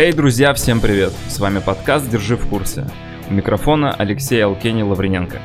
[0.00, 1.12] Хей, друзья, всем привет!
[1.28, 2.86] С вами подкаст «Держи в курсе».
[3.28, 5.42] У микрофона Алексей Алкени Лаврененко.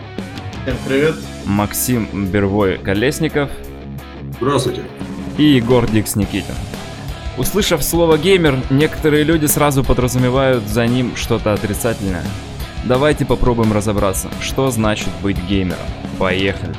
[0.64, 1.16] Всем привет.
[1.44, 3.50] Максим Бервой Колесников.
[4.40, 4.84] Здравствуйте.
[5.38, 6.56] И Егор Дикс Никитин.
[7.38, 12.24] Услышав слово «геймер», некоторые люди сразу подразумевают за ним что-то отрицательное.
[12.86, 15.84] Давайте попробуем разобраться, что значит быть геймером.
[16.18, 16.74] Поехали!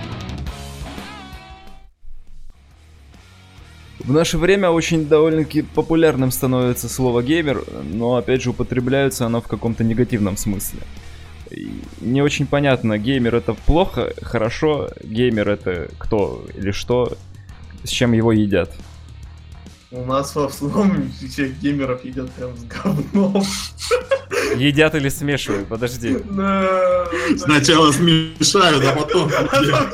[4.07, 9.49] В наше время очень довольно-таки популярным становится слово геймер, но опять же употребляется оно в
[9.49, 10.79] каком-то негативном смысле.
[12.01, 17.19] Не очень понятно, геймер это плохо, хорошо, геймер это кто или что,
[17.83, 18.73] с чем его едят.
[19.97, 23.43] У нас в основном всех геймеров едят прям с говном.
[24.55, 25.69] Едят или смешивают?
[25.69, 26.19] Подожди.
[27.39, 29.31] Сначала смешают, а потом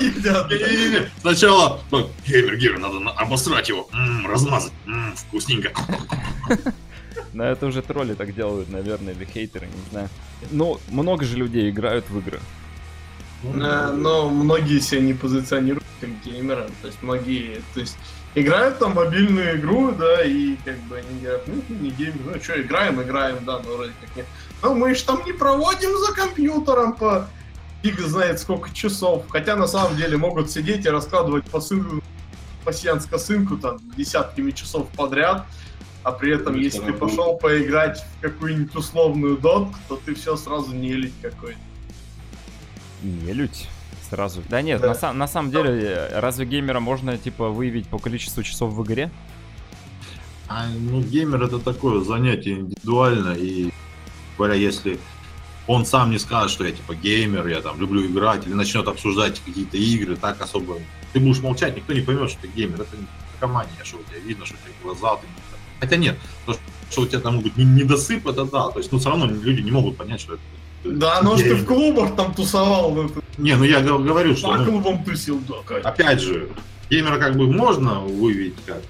[0.00, 1.08] едят.
[1.20, 1.80] Сначала
[2.26, 3.88] геймер, геймер, надо обосрать его,
[4.28, 4.72] размазать,
[5.14, 5.70] вкусненько.
[7.32, 10.08] Но это уже тролли так делают, наверное, или хейтеры, не знаю.
[10.50, 12.40] Ну, много же людей играют в игры.
[13.44, 16.68] Но многие себя не позиционируют как геймера.
[16.80, 17.96] То есть многие, то есть
[18.34, 22.60] играют там мобильную игру, да, и как бы они говорят, ну, не геймер, ну что,
[22.60, 24.26] играем, играем, да, но вроде как нет.
[24.62, 27.28] Ну, мы же там не проводим за компьютером по
[27.82, 29.24] фиг знает сколько часов.
[29.28, 32.02] Хотя на самом деле могут сидеть и раскладывать посыл,
[32.64, 35.44] пассианс косынку там десятками часов подряд,
[36.04, 40.72] а при этом, если ты пошел поиграть в какую-нибудь условную дотку, то ты все сразу
[40.72, 41.58] не лить какой-то.
[43.02, 43.68] Не лють?
[44.12, 44.42] Сразу.
[44.50, 44.94] Да нет, да.
[45.00, 49.10] На, на самом деле, разве геймера можно, типа, выявить по количеству часов в игре?
[50.48, 53.70] А, ну, геймер это такое занятие индивидуально, и
[54.36, 54.98] говоря, если
[55.66, 59.40] он сам не скажет, что я типа геймер, я там люблю играть, или начнет обсуждать
[59.40, 60.76] какие-то игры, так особо
[61.14, 62.82] ты будешь молчать, никто не поймет, что ты геймер.
[62.82, 63.06] Это не
[63.40, 65.26] комания, что у тебя видно, что у тебя глаза, ты...
[65.80, 66.54] хотя нет, то,
[66.90, 69.70] что у тебя там могут недосып, это да, то есть, ну, все равно люди не
[69.70, 70.42] могут понять, что это
[70.84, 72.92] да, ну что ты в клубах там тусовал.
[72.94, 74.48] Ну, не, ну я говорю, что...
[74.48, 75.90] По ну, клубам тусил, да, конечно.
[75.90, 76.48] Опять же,
[76.90, 78.82] геймера как бы можно выявить как.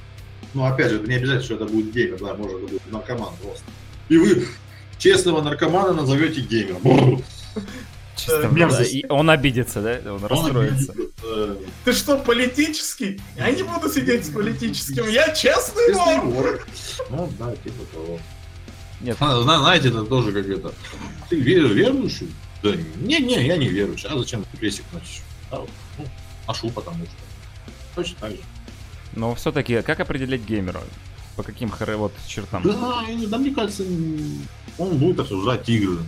[0.55, 3.33] Но опять же, это не обязательно, что это будет геймер, да, может это будет наркоман
[3.43, 3.65] просто.
[4.09, 4.47] И вы
[4.99, 7.23] честного наркомана назовете геймером.
[8.17, 9.99] Чисто да, и он обидится, да?
[10.05, 10.93] Он, он расстроится.
[10.93, 11.57] Обидится.
[11.85, 13.21] Ты что, политический?
[13.37, 16.65] Я не буду сидеть с политическим, я честный вор.
[17.11, 18.19] Ну да, типа того.
[19.03, 19.17] Нет.
[19.19, 20.73] Знаете, это тоже как это.
[21.29, 22.33] Ты верующий?
[22.63, 24.09] Да не, не, я не верующий.
[24.09, 25.23] А зачем крестик носишь?
[25.51, 25.65] А,
[25.99, 26.05] ну,
[26.47, 27.15] ношу, потому что.
[27.97, 28.39] Точно так же.
[29.15, 30.81] Но все-таки, как определить геймера?
[31.37, 32.63] По каким вот чертам?
[32.63, 33.85] Да, да, мне кажется,
[34.79, 35.99] он будет обсуждать игры.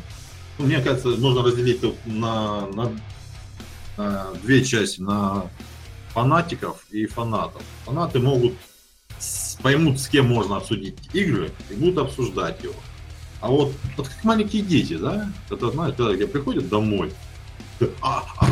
[0.59, 2.93] Мне кажется, можно разделить на, на,
[3.97, 5.00] на две части.
[5.00, 5.50] На
[6.11, 7.62] фанатиков и фанатов.
[7.84, 8.55] Фанаты могут
[9.62, 12.75] поймут, с кем можно обсудить игры, и будут обсуждать его.
[13.41, 17.12] А вот, вот как маленькие дети, да, это знаешь, когда тебе приходят домой,
[18.00, 18.47] а, а,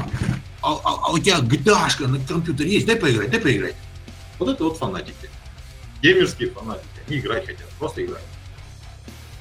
[0.62, 3.75] а, а, а у тебя гдашка на компьютере есть, дай поиграть, дай поиграть.
[4.39, 5.31] Вот это вот фанатики.
[6.03, 8.23] Геймерские фанатики, они играть хотят, просто играть.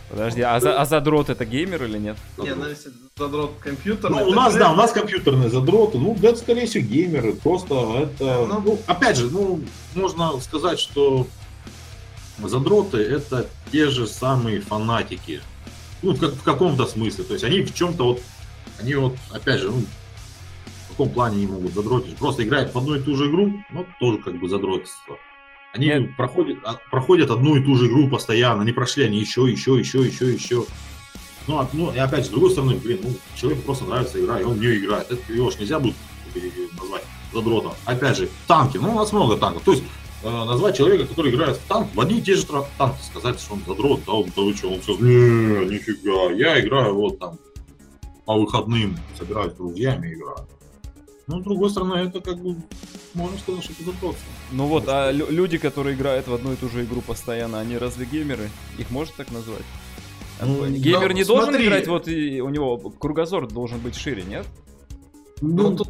[0.10, 2.18] Подожди, а, за, а задрот это геймер или нет?
[2.38, 4.20] Не, ну если задрот компьютерный.
[4.20, 5.98] Ну, у нас, да, у нас компьютерные задроты.
[5.98, 7.34] Ну, это, скорее всего, геймеры.
[7.34, 8.46] Просто это.
[8.46, 9.62] Ну, ну, опять же, ну,
[9.96, 11.28] можно сказать, что
[12.50, 15.41] задроты это те же самые фанатики.
[16.02, 17.24] Ну, как, в каком-то смысле.
[17.24, 18.22] То есть они в чем-то вот.
[18.79, 19.84] Они вот, опять же, ну,
[20.85, 22.18] в каком плане они могут задротить?
[22.18, 25.18] Просто играют в одну и ту же игру, ну, тоже как бы задротство.
[25.74, 26.16] Они Нет.
[26.18, 30.02] проходят, а, проходят одну и ту же игру постоянно, они прошли, они еще, еще, еще,
[30.02, 30.66] еще, еще.
[31.47, 34.40] Ну, а, ну, и опять же, с другой стороны, блин, ну, человеку просто нравится игра,
[34.40, 35.09] и он в нее играет.
[35.12, 35.96] Это его ж нельзя будет
[36.78, 37.03] назвать
[37.34, 37.73] задротом.
[37.85, 39.63] Опять же, танки, ну, у нас много танков.
[39.63, 39.85] То есть, э,
[40.24, 43.64] назвать человека, который играет в танк, в одни и те же танки, сказать, что он
[43.68, 47.38] задрот, да, он, да вы что, он все, не, нифига, я играю вот там
[48.26, 50.48] по выходным, собираюсь с друзьями играю.
[51.28, 52.58] Ну, с другой стороны, это как бы,
[53.14, 54.32] можно сказать, что это задротство.
[54.52, 58.06] Ну вот, а люди, которые играют в одну и ту же игру постоянно, они разве
[58.06, 58.50] геймеры?
[58.78, 59.64] Их можно так назвать?
[60.41, 61.46] Ну, Геймер ну, не смотри.
[61.46, 64.46] должен играть, вот и у него кругозор должен быть шире, нет?
[65.40, 65.90] Ну, ну тут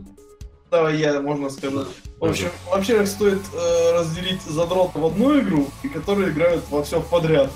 [0.69, 1.87] давай я, можно сказать.
[2.21, 7.01] В общем, вообще стоит э, разделить задрота в одну игру, и которые играют во все
[7.01, 7.49] подряд.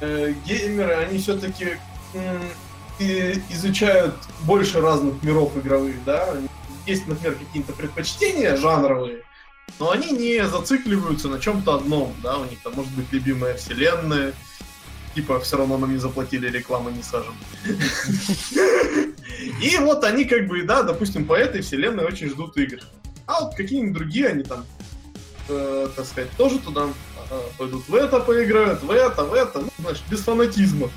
[0.00, 1.76] Э, геймеры, они все-таки
[2.14, 6.26] э, изучают больше разных миров игровых, да,
[6.86, 9.20] есть, например, какие-то предпочтения жанровые,
[9.78, 14.32] но они не зацикливаются на чем-то одном, да, у них там может быть любимая вселенная,
[15.14, 17.34] типа все равно нам не заплатили, рекламы не сажем.
[19.62, 22.80] И вот они как бы, да, допустим, по этой вселенной очень ждут игр.
[23.26, 24.64] А вот какие-нибудь другие, они там
[25.48, 26.88] э, так сказать, тоже туда
[27.30, 30.90] э, пойдут в это поиграют, в это, в это, ну, знаешь, без фанатизма.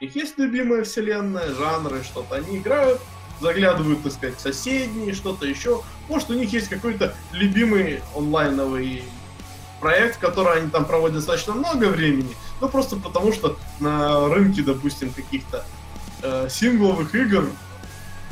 [0.00, 2.36] У них есть любимая вселенная, жанры, что-то.
[2.36, 3.00] Они играют,
[3.40, 5.82] заглядывают, так сказать, соседние, что-то еще.
[6.08, 9.02] Может, у них есть какой-то любимый онлайновый
[9.80, 15.12] проект, который они там проводят достаточно много времени, но просто потому, что на рынке, допустим,
[15.12, 15.64] каких-то
[16.22, 17.48] э, сингловых игр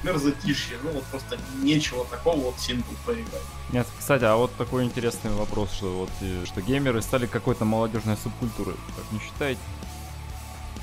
[0.06, 0.76] мерзотишье.
[0.82, 3.42] Ну вот просто нечего такого вот сингл поиграть.
[3.72, 8.16] Нет, кстати, а вот такой интересный вопрос, что вот э, что геймеры стали какой-то молодежной
[8.16, 8.76] субкультурой.
[8.96, 9.60] Так не считаете?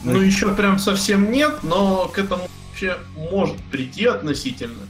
[0.04, 4.84] Ну, ну еще прям совсем нет, но к этому вообще может прийти относительно.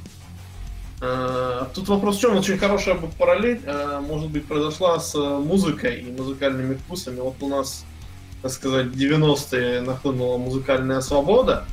[1.01, 2.36] Э, тут вопрос в чем?
[2.36, 7.19] Очень хорошая параллель, э, может быть, произошла с музыкой и музыкальными вкусами.
[7.19, 7.86] Вот у нас,
[8.41, 11.65] так сказать, 90-е нахлынула музыкальная свобода,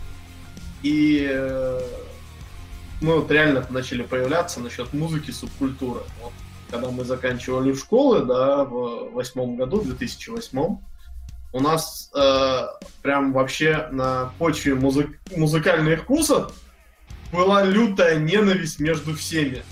[0.82, 1.28] и
[3.00, 6.00] мы вот реально начали появляться насчет музыки субкультуры.
[6.22, 6.32] Вот,
[6.70, 10.78] когда мы заканчивали школы, да, в восьмом году, 2008
[11.52, 12.66] у нас э,
[13.02, 16.52] прям вообще на почве музык музыкальных вкусов
[17.32, 19.62] была лютая ненависть между всеми.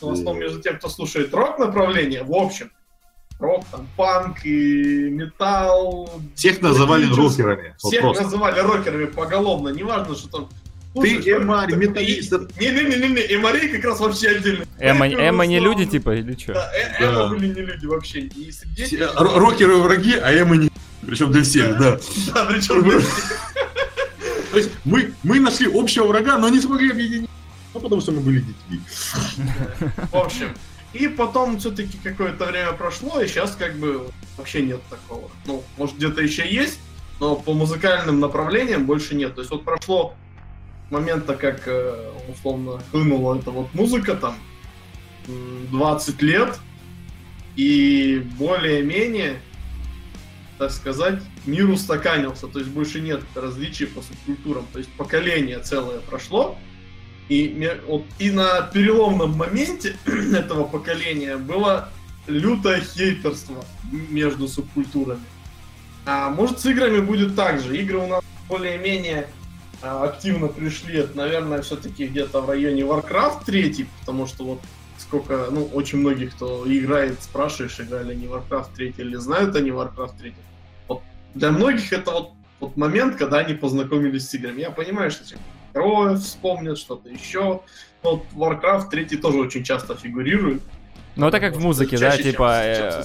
[0.00, 2.70] В основном между тем, кто слушает рок направление, в общем,
[3.38, 6.10] рок, там, панк и металл.
[6.34, 7.74] Всех называли рокерами.
[7.78, 10.48] Всех вот называли рокерами поголовно, неважно, что там
[11.00, 12.32] ты эмарь, металлист.
[12.58, 14.64] Не-не-не, эмарей как раз вообще отдельно.
[14.78, 16.54] Эма, эма не люди, типа, или что?
[16.54, 18.28] Да, эма были не люди вообще.
[19.16, 20.70] Рокеры враги, а эма не...
[21.06, 21.98] Причем для всех, да.
[22.34, 23.00] Да, причем для
[24.50, 27.30] То есть мы, мы нашли общего врага, но не смогли объединить.
[27.74, 28.80] Ну, потому что мы были детьми.
[30.10, 30.54] В общем,
[30.92, 35.30] и потом все-таки какое-то время прошло, и сейчас как бы вообще нет такого.
[35.46, 36.78] Ну, может где-то еще есть,
[37.20, 39.34] но по музыкальным направлениям больше нет.
[39.34, 40.14] То есть вот прошло
[40.90, 44.36] момента, как э, условно хлынула эта вот музыка, там
[45.26, 46.58] 20 лет,
[47.56, 49.40] и более-менее,
[50.58, 56.00] так сказать, мир устаканился, то есть больше нет различий по субкультурам, то есть поколение целое
[56.00, 56.56] прошло,
[57.28, 61.90] и, вот, и на переломном моменте этого поколения было
[62.26, 65.24] лютое хейтерство между субкультурами.
[66.06, 67.76] А может с играми будет так же.
[67.76, 69.28] Игры у нас более-менее
[69.80, 74.60] активно пришли, это, наверное, все-таки где-то в районе Warcraft 3, потому что вот
[74.98, 80.18] сколько, ну, очень многих, кто играет, спрашиваешь, играли они Warcraft 3 или знают они Warcraft
[80.18, 80.34] 3.
[80.88, 81.02] Вот
[81.34, 84.60] для многих это вот, вот момент, когда они познакомились с играми.
[84.60, 85.24] Я понимаю, что
[85.72, 87.62] героев вспомнят, что-то еще.
[88.02, 90.62] Но вот Warcraft 3 тоже очень часто фигурирует.
[91.18, 92.60] Ну это как в музыке, да, типа...
[92.62, 93.04] Э,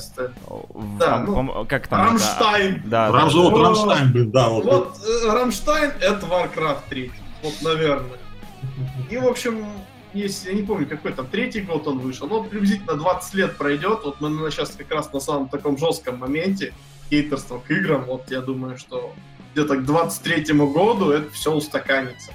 [1.00, 2.10] да, ну, как там?
[2.10, 2.82] Рамштайн.
[2.86, 4.50] Да, вот Рамштайн, блин, да.
[4.50, 7.12] Вот, вот э, Рамштайн это Warcraft 3,
[7.42, 8.20] вот, наверное.
[9.10, 9.66] И, в общем,
[10.14, 14.02] если, я не помню, какой там, третий год он вышел, но приблизительно 20 лет пройдет,
[14.04, 16.72] вот мы сейчас как раз на самом таком жестком моменте
[17.10, 19.12] хейтерства к играм, вот я думаю, что
[19.54, 22.32] где-то к 23 году это все устаканится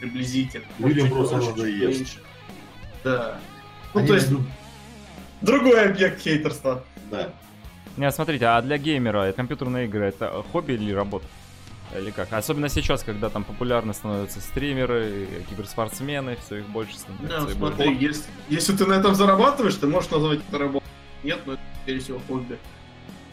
[0.00, 0.64] приблизительно.
[0.78, 2.18] Людям просто надоест.
[3.02, 3.40] Да.
[3.94, 4.28] Ну, Они то есть,
[5.40, 6.84] другой объект хейтерства.
[7.10, 7.30] Да.
[7.96, 11.26] Не, смотрите, а для геймера компьютерные игры это хобби или работа?
[11.96, 12.32] Или как?
[12.32, 17.46] Особенно сейчас, когда там популярны становятся стримеры, киберспортсмены, все их больше становится.
[17.46, 20.88] Да, смотри, если, если ты на этом зарабатываешь, ты можешь назвать это работой.
[21.24, 22.58] Нет, но это, скорее всего, хобби.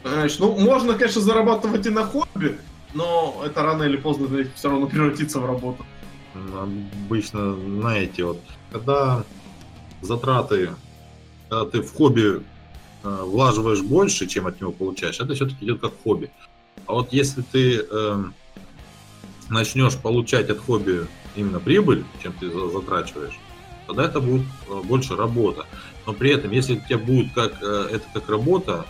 [0.04, 2.58] Понимаешь, ну, можно, конечно, зарабатывать и на хобби,
[2.94, 5.86] но это рано или поздно все равно превратится в работу.
[6.34, 8.39] Обычно, знаете, вот,
[8.72, 9.24] когда
[10.01, 10.72] затраты
[11.50, 12.42] когда ты в хобби
[13.04, 16.30] э, влаживаешь больше, чем от него получаешь, это все-таки идет как хобби.
[16.86, 18.24] А вот если ты э,
[19.50, 23.40] начнешь получать от хобби именно прибыль, чем ты затрачиваешь,
[23.88, 25.66] тогда это будет э, больше работа.
[26.06, 28.86] Но при этом, если у тебя будет как э, это как работа,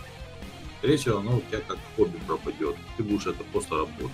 [0.78, 2.76] скорее всего, оно у тебя как хобби пропадет.
[2.96, 4.10] Ты будешь это просто работать.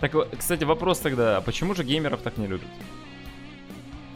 [0.00, 2.68] Так, кстати, вопрос тогда, а почему же геймеров так не любят?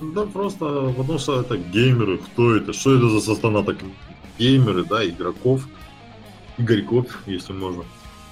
[0.03, 3.77] Да просто потому что это геймеры, кто это, что это за состав так
[4.37, 5.69] геймеры, да, игроков,
[6.59, 7.85] игорьков, если можно.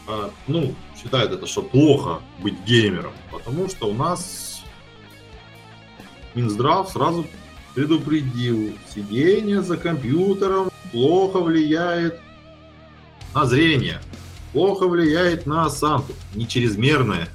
[0.08, 4.62] А, ну, считают это, что плохо быть геймером, потому что у нас
[6.34, 7.24] Минздрав сразу
[7.74, 12.20] предупредил, сидение за компьютером плохо влияет
[13.32, 14.00] на зрение,
[14.52, 17.28] плохо влияет на осанку, не чрезмерное.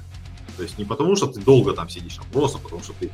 [0.58, 3.10] То есть не потому, что ты долго там сидишь, а просто потому, что ты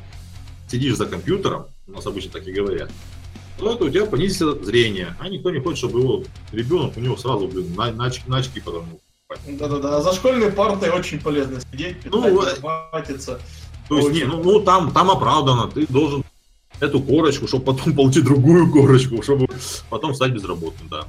[0.73, 2.89] сидишь за компьютером, у нас обычно так и говорят,
[3.59, 5.15] то это у тебя понизится зрение.
[5.19, 8.37] А никто не хочет, чтобы его ребенок, у него сразу, блин, на, на, очки, на
[8.37, 8.99] очки потому.
[9.47, 12.43] Да-да-да, за школьной партой очень полезно сидеть, питать, ну,
[12.91, 13.39] батиться.
[13.87, 16.23] То есть, не, ну, ну там, там оправдано, ты должен
[16.79, 19.47] эту корочку, чтобы потом получить другую корочку, чтобы
[19.89, 21.05] потом стать безработным, да.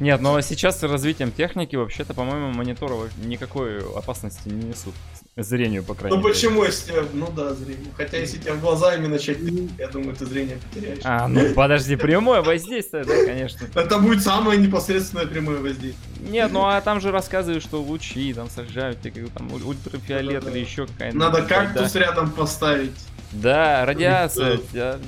[0.00, 4.94] Нет, но сейчас с развитием техники вообще-то, по-моему, мониторы никакой опасности не несут.
[5.36, 6.28] Зрению, по крайней ну, мере.
[6.28, 7.92] Ну почему, если ну да, зрение.
[7.94, 9.36] Хотя если тебя в глаза именно начать,
[9.78, 11.00] я думаю, ты зрение потеряешь.
[11.04, 13.66] А, ну подожди, прямое воздействие, да, конечно.
[13.74, 16.30] Это будет самое непосредственное прямое воздействие.
[16.30, 18.98] Нет, ну а там же рассказывают, что лучи там сажают,
[19.34, 21.20] там ультрафиолет или еще какая-нибудь.
[21.20, 22.96] Надо кактус рядом поставить.
[23.32, 24.58] Да, радиация,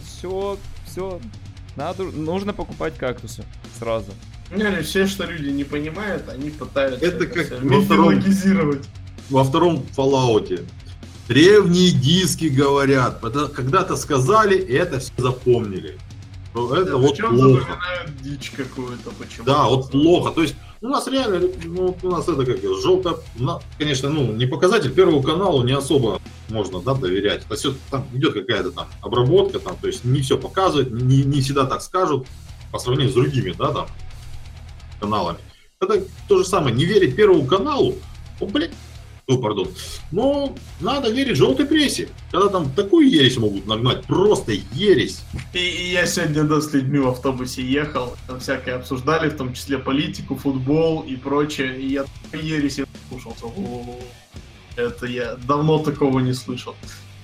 [0.04, 1.20] все, все.
[1.74, 3.44] Надо, нужно покупать кактусы
[3.78, 4.12] сразу.
[4.50, 8.86] Не, все, что люди не понимают, они пытаются это, это как мифологизировать
[9.30, 10.64] во втором Fallout.
[11.28, 13.20] Древние диски говорят.
[13.54, 15.98] Когда-то сказали, и это все запомнили.
[16.54, 17.78] Это да, вот плохо.
[18.22, 19.44] дичь какую-то, почему?
[19.44, 20.32] Да, вот плохо.
[20.32, 23.20] То есть у нас реально, ну, у нас это как желто,
[23.78, 27.44] конечно, ну, не показатель Первому каналу не особо можно, да, доверять.
[27.44, 31.42] Это все, там идет какая-то там обработка, там, то есть не все показывают, не, не
[31.42, 32.26] всегда так скажут
[32.72, 33.86] по сравнению с другими, да, там,
[35.00, 35.38] каналами.
[35.80, 37.94] Это то же самое, не верить Первому каналу,
[38.40, 38.72] ну, блядь,
[39.28, 39.68] о, пардон.
[40.10, 42.08] Но надо верить желтой прессе.
[42.32, 45.20] Когда там такую ересь могут нагнать, просто ересь.
[45.52, 49.52] И, и я сегодня да, с людьми в автобусе ехал, там всякое обсуждали, в том
[49.52, 51.78] числе политику, футбол и прочее.
[51.78, 52.80] И я ересь
[53.10, 53.36] слушал.
[54.76, 56.74] Это я давно такого не слышал.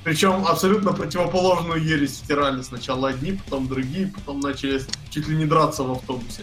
[0.04, 2.60] Причем абсолютно противоположную ересь втирали.
[2.60, 6.42] Сначала одни, потом другие, потом начали чуть ли не драться в автобусе.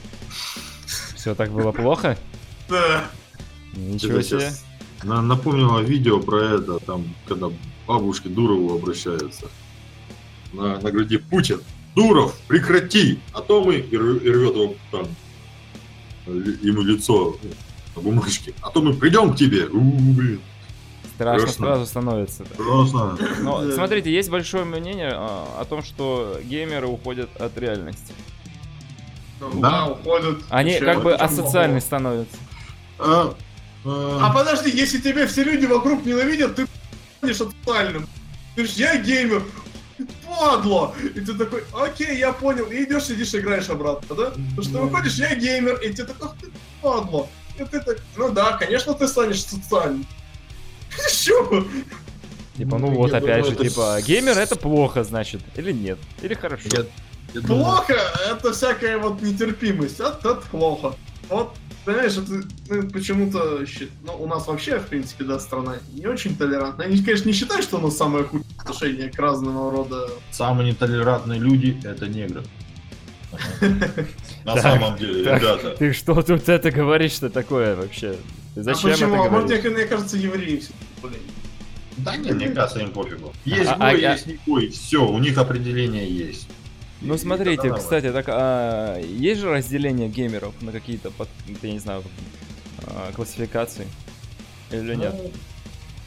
[1.16, 2.18] Все так было плохо?
[2.68, 3.12] Да.
[3.76, 4.52] Ничего себе.
[5.04, 7.50] Напомнило видео про это, там, когда
[7.88, 9.48] бабушки Дурову обращаются.
[10.54, 11.62] На, на груди Путин.
[11.96, 13.20] Дуров, прекрати!
[13.34, 13.76] А то мы...
[13.76, 15.08] И рвет его там
[16.26, 17.50] ему лицо ну,
[17.96, 18.54] на бумажке.
[18.62, 19.66] А то мы придем к тебе.
[19.66, 20.42] У, блин.
[21.16, 21.66] Страшно Страшно.
[21.66, 22.46] сразу становится.
[22.46, 23.18] Страшно.
[23.42, 28.14] Но смотрите, есть большое мнение а, о том, что геймеры уходят от реальности.
[29.40, 30.40] Да, да уходят.
[30.50, 32.38] Они как бы асоциальны становятся.
[33.84, 36.68] А, а подожди, если тебя все люди вокруг ненавидят, ты
[37.18, 38.08] станешь социальным.
[38.56, 39.44] Ты ж я геймер,
[40.26, 40.94] падло!
[41.16, 44.26] И ты такой, окей, я понял, и идешь, сидишь, играешь обратно, да?
[44.32, 47.28] Потому что ты выходишь, я геймер, и ты такой, ты падло.
[47.58, 50.06] И ты так, ну да, конечно, ты станешь социальным.
[51.12, 51.66] Чё?
[52.58, 56.34] Типа, ну, ну вот опять думаю, же, типа, геймер это плохо, значит, или нет, или
[56.34, 56.70] хорошо.
[56.72, 56.86] Я,
[57.34, 58.38] я плохо, думаю...
[58.38, 60.96] это всякая вот нетерпимость, это, это плохо.
[61.30, 63.66] Вот Понимаешь, это ну, почему-то
[64.04, 66.86] ну, у нас вообще, в принципе, да, страна не очень толерантная.
[66.86, 70.10] Они, конечно, не считают, что у нас самое худшее отношение к разного рода...
[70.30, 72.44] Самые нетолерантные люди— это негры.
[74.46, 75.76] На самом деле, ребята.
[75.78, 78.16] Ты что тут это говоришь-то такое вообще?
[78.56, 79.24] Зачем а почему?
[79.24, 80.74] А мне, мне кажется, евреи все
[81.98, 83.34] Да нет, мне кажется, им пофигу.
[83.46, 86.48] Есть а, гой, а, есть не гой, все, у них определение есть.
[87.02, 91.12] Ну смотрите, кстати, так а, есть же разделение геймеров на какие-то,
[91.64, 92.04] я не знаю,
[92.86, 93.88] а, классификации
[94.72, 95.16] или нет?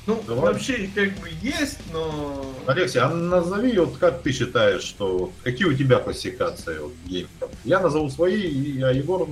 [0.06, 2.46] Ну, ну вообще как бы есть, но...
[2.66, 7.50] Алексей, а назови, вот как ты считаешь, что какие у тебя классификации вот, геймеров?
[7.64, 9.26] Я назову свои, а Егор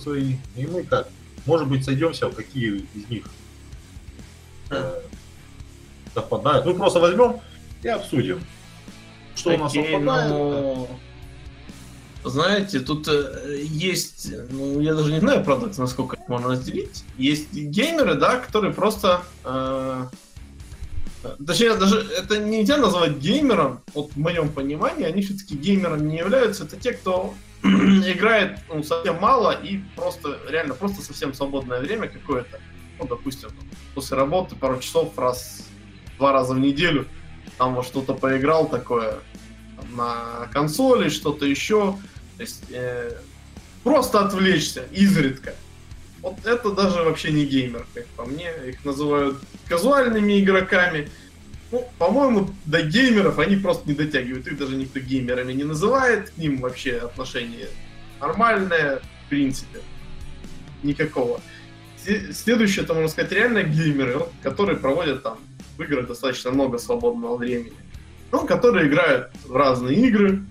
[0.00, 1.08] свои, и мы как?
[1.46, 3.26] Может быть, сойдемся, какие из них
[4.70, 5.00] э,
[6.14, 6.64] совпадают.
[6.64, 7.40] Ну, просто возьмем
[7.82, 8.40] и обсудим.
[9.34, 10.30] Что Окей, у нас совпадает?
[10.30, 10.88] Но...
[12.24, 17.04] Знаете, тут э, есть, ну, я даже не знаю, правда, насколько это можно разделить.
[17.18, 19.22] Есть геймеры, да, которые просто...
[19.44, 20.06] Э,
[21.46, 26.64] точнее, даже это нельзя назвать геймером, вот в моем понимании, они все-таки геймером не являются.
[26.64, 32.58] Это те, кто играет ну, совсем мало и просто, реально, просто совсем свободное время какое-то.
[32.98, 33.50] Ну, допустим,
[33.94, 35.66] после работы пару часов раз,
[36.16, 37.06] два раза в неделю
[37.58, 39.18] там во что-то поиграл такое
[39.90, 41.96] на консоли, что-то еще.
[42.36, 43.12] То есть э,
[43.82, 45.54] просто отвлечься изредка.
[46.20, 48.50] Вот это даже вообще не геймер, как по мне.
[48.66, 51.10] Их называют казуальными игроками.
[51.70, 54.46] Ну, по-моему, до геймеров они просто не дотягивают.
[54.46, 56.30] Их даже никто геймерами не называет.
[56.30, 57.68] К ним вообще отношение
[58.20, 59.80] нормальное, в принципе.
[60.82, 61.40] Никакого.
[62.32, 65.38] Следующее, это, можно сказать, реально геймеры, которые проводят там
[65.76, 67.72] в играх достаточно много свободного времени.
[68.32, 70.44] Ну, которые играют в разные игры,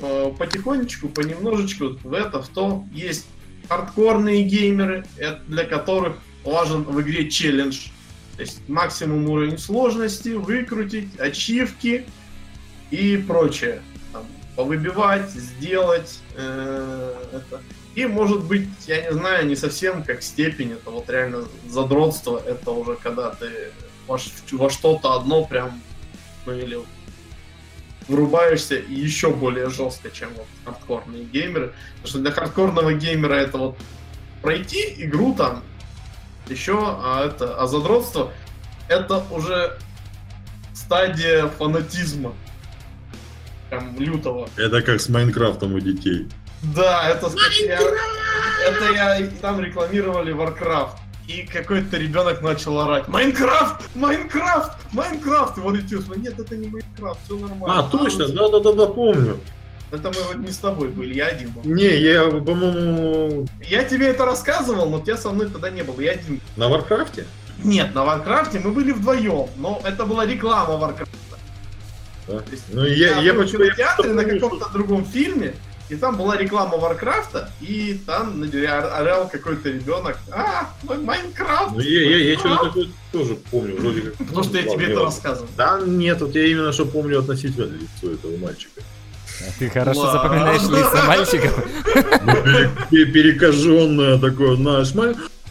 [0.00, 2.84] э, потихонечку, понемножечку в это, в то.
[2.92, 3.26] Есть
[3.68, 5.04] хардкорные геймеры,
[5.48, 7.88] для которых важен в игре челлендж.
[8.36, 12.04] То есть максимум уровень сложности, выкрутить, ачивки
[12.90, 13.80] и прочее.
[14.12, 14.24] Там,
[14.56, 17.62] повыбивать, сделать э, это.
[17.94, 22.72] И может быть, я не знаю, не совсем как степень, это вот реально задротство, это
[22.72, 23.70] уже когда ты
[24.06, 24.18] во,
[24.52, 25.80] во что-то одно прям,
[26.46, 26.78] ну или
[28.08, 31.72] врубаешься и еще более жестко, чем вот хардкорные геймеры.
[31.96, 33.78] Потому что для хардкорного геймера это вот
[34.42, 35.62] пройти игру там,
[36.48, 38.32] еще, а это, а задротство,
[38.88, 39.78] это уже
[40.74, 42.34] стадия фанатизма.
[43.70, 44.48] Прям лютого.
[44.56, 46.28] Это как с Minecraft ом у детей.
[46.62, 47.30] Да, это,
[47.60, 47.80] я,
[48.68, 50.96] это я там рекламировали Warcraft.
[51.26, 53.82] И какой-то ребенок начал орать Minecraft!
[53.94, 54.72] Minecraft!
[54.92, 55.56] Minecraft!
[55.56, 57.78] Вот и чувство, нет, это не Minecraft, все нормально.
[57.78, 59.40] А, точно, да-да-да, помню.
[59.90, 61.62] Это мы вот не с тобой были, я один был.
[61.64, 63.46] Не, я, по-моему...
[63.62, 66.40] Я тебе это рассказывал, но тебя со мной тогда не было, я один.
[66.56, 67.26] На Warcraft е?
[67.62, 71.16] Нет, на Warcraft е мы были вдвоем, но это была реклама Warcraft а.
[72.26, 72.42] Да?
[72.72, 75.54] Ну, я, я, я был в кинотеатре на каком-то другом фильме,
[75.88, 80.16] и там была реклама Warcraft а, и там орал какой-то ребенок.
[80.32, 81.72] А, Minecraft!
[81.72, 84.14] Ну, я, я, я что-то такое тоже помню, вроде как.
[84.14, 85.48] Потому что я тебе это рассказывал.
[85.56, 88.80] Да нет, вот я именно что помню относительно лицо этого мальчика.
[89.58, 90.22] Ты хорошо Ладно.
[90.22, 91.64] запоминаешь лица мальчиков.
[92.90, 94.92] Ну, перекаженное такое, знаешь,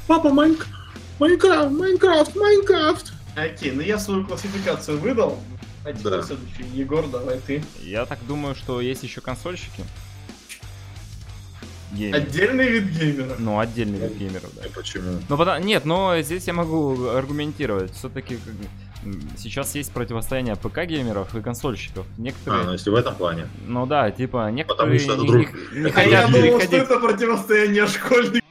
[0.07, 0.71] папа Minecraft,
[1.19, 3.13] Minecraft, Minecraft, Minecraft.
[3.35, 5.39] Окей, ну я свою классификацию выдал.
[5.85, 6.23] А да.
[6.23, 6.63] следующий.
[6.73, 7.63] Егор, давай ты.
[7.81, 9.83] Я так думаю, что есть еще консольщики.
[11.93, 12.17] Геймер.
[12.17, 13.35] Отдельный вид геймера.
[13.39, 14.63] Ну, отдельный вид геймеров, да.
[14.73, 15.19] Почему?
[15.29, 15.63] Ну, потому...
[15.63, 17.93] Нет, но здесь я могу аргументировать.
[17.93, 18.37] Все-таки
[19.37, 22.05] сейчас есть противостояние ПК-геймеров и консольщиков.
[22.17, 22.63] Некоторые...
[22.63, 23.47] А, ну если в этом плане.
[23.67, 25.53] Ну да, типа, некоторые Потому что друг...
[25.73, 28.43] не, не, не хотят Я думал, что это противостояние школьников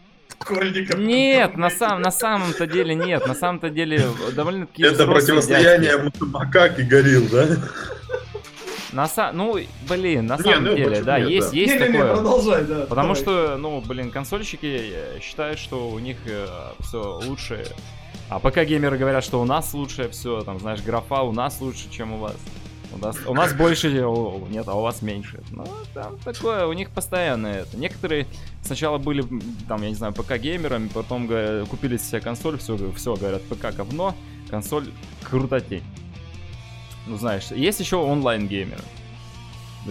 [0.42, 0.98] школьников.
[0.98, 3.26] Нет, на, сам, на самом-то деле нет.
[3.26, 4.82] На самом-то деле довольно-таки...
[4.82, 7.46] Это противостояние макак и горил, да?
[8.92, 9.32] На са...
[9.32, 9.58] Ну,
[9.88, 11.56] блин, на не, самом ну, деле, да, нет, есть, да.
[11.56, 11.92] есть не, такое.
[11.92, 12.80] Не, не, продолжай, да.
[12.86, 13.22] Потому давай.
[13.22, 16.46] что, ну, блин, консольщики считают, что у них э,
[16.80, 17.66] все лучше.
[18.28, 21.90] А пока геймеры говорят, что у нас лучше все, там, знаешь, графа у нас лучше,
[21.90, 22.36] чем у вас.
[22.94, 25.42] У нас, у нас больше, нет, а у вас меньше.
[25.50, 27.76] Ну, там такое, у них постоянно это.
[27.78, 28.26] Некоторые
[28.62, 29.24] сначала были,
[29.66, 34.14] там, я не знаю, ПК-геймерами, потом говорят, купили себе консоль, все, все, говорят, ПК говно,
[34.50, 34.88] консоль
[35.22, 35.82] крутотень.
[37.06, 38.82] Ну, знаешь, есть еще онлайн-геймеры,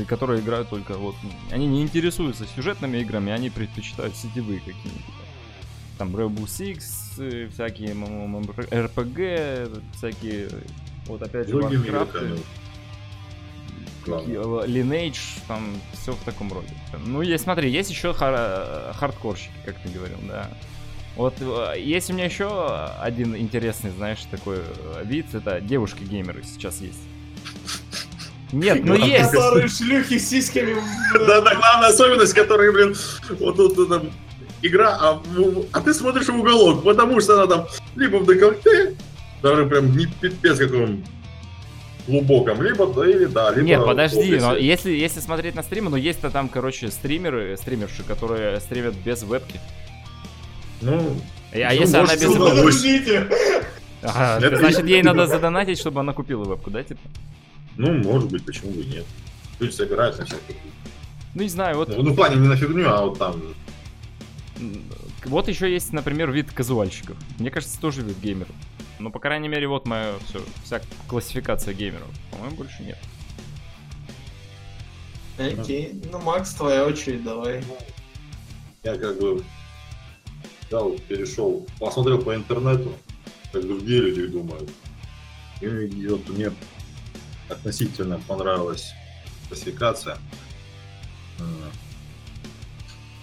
[0.08, 1.16] которые играют только вот...
[1.52, 5.04] Они не интересуются сюжетными играми, они предпочитают сетевые какие-нибудь.
[5.98, 6.82] Там Rainbow Six,
[7.20, 10.50] э, всякие RPG, всякие...
[11.06, 12.40] Вот опять же, Warcraft.
[14.06, 16.70] Lineage, там все в таком роде.
[17.06, 20.50] Ну, есть, смотри, есть еще хар- хардкорщики, как ты говорил, да.
[21.16, 22.48] Вот э, есть у меня еще
[23.00, 27.02] один интересный, знаешь, такой э, вид, это девушки-геймеры сейчас есть.
[28.52, 29.32] Нет, ну есть.
[29.32, 30.76] Которые шлюхи с сиськами.
[31.14, 32.96] Да, да, главная особенность, которая, блин,
[33.40, 34.10] вот тут там
[34.62, 35.22] игра, а,
[35.72, 38.96] а ты смотришь в уголок, потому что она там либо в декольте,
[39.42, 41.04] даже прям не пипец каком
[42.08, 45.98] глубоком, либо да, или да, либо Нет, подожди, но если, если смотреть на стримы, ну
[45.98, 49.60] есть-то там, короче, стримеры, стримерши, которые стримят без вебки.
[50.82, 51.18] Ну,
[51.54, 53.62] а ну, если она без!
[54.04, 57.02] Ага, значит, ей надо задонатить, чтобы она купила вебку, да, типа?
[57.78, 59.06] Ну, может быть, почему бы нет.
[59.60, 60.58] Люди собираются на всякие.
[61.36, 61.90] Ну, не знаю, вот...
[61.96, 63.42] Ну, в плане не на фигню, а вот там...
[65.26, 67.16] Вот еще есть, например, вид казуальщиков.
[67.38, 68.56] Мне кажется, тоже вид геймеров.
[69.00, 72.10] Но, по крайней мере, вот моя все, вся классификация геймеров.
[72.32, 72.98] По-моему, больше нет.
[75.38, 76.02] Окей.
[76.12, 77.64] Ну, Макс, твоя очередь, давай.
[78.84, 79.44] Я как бы
[80.72, 82.94] взял, перешел, посмотрел по интернету,
[83.52, 84.70] как другие люди думают.
[85.60, 86.52] И, вот мне
[87.50, 88.94] относительно понравилась
[89.50, 90.18] классификация.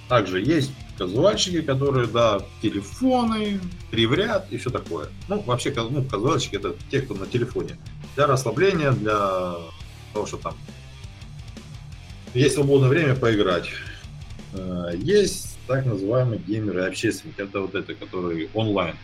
[0.09, 5.09] Также есть казуальщики, которые, да, телефоны, три в ряд и все такое.
[5.29, 7.79] Ну, вообще, ну, казуальщики это те, кто на телефоне.
[8.15, 9.57] Для расслабления, для
[10.13, 10.55] того, что там
[12.35, 13.69] есть свободное время поиграть.
[14.53, 17.43] Э, есть так называемые геймеры общественники.
[17.43, 18.97] Это вот это, которые онлайн,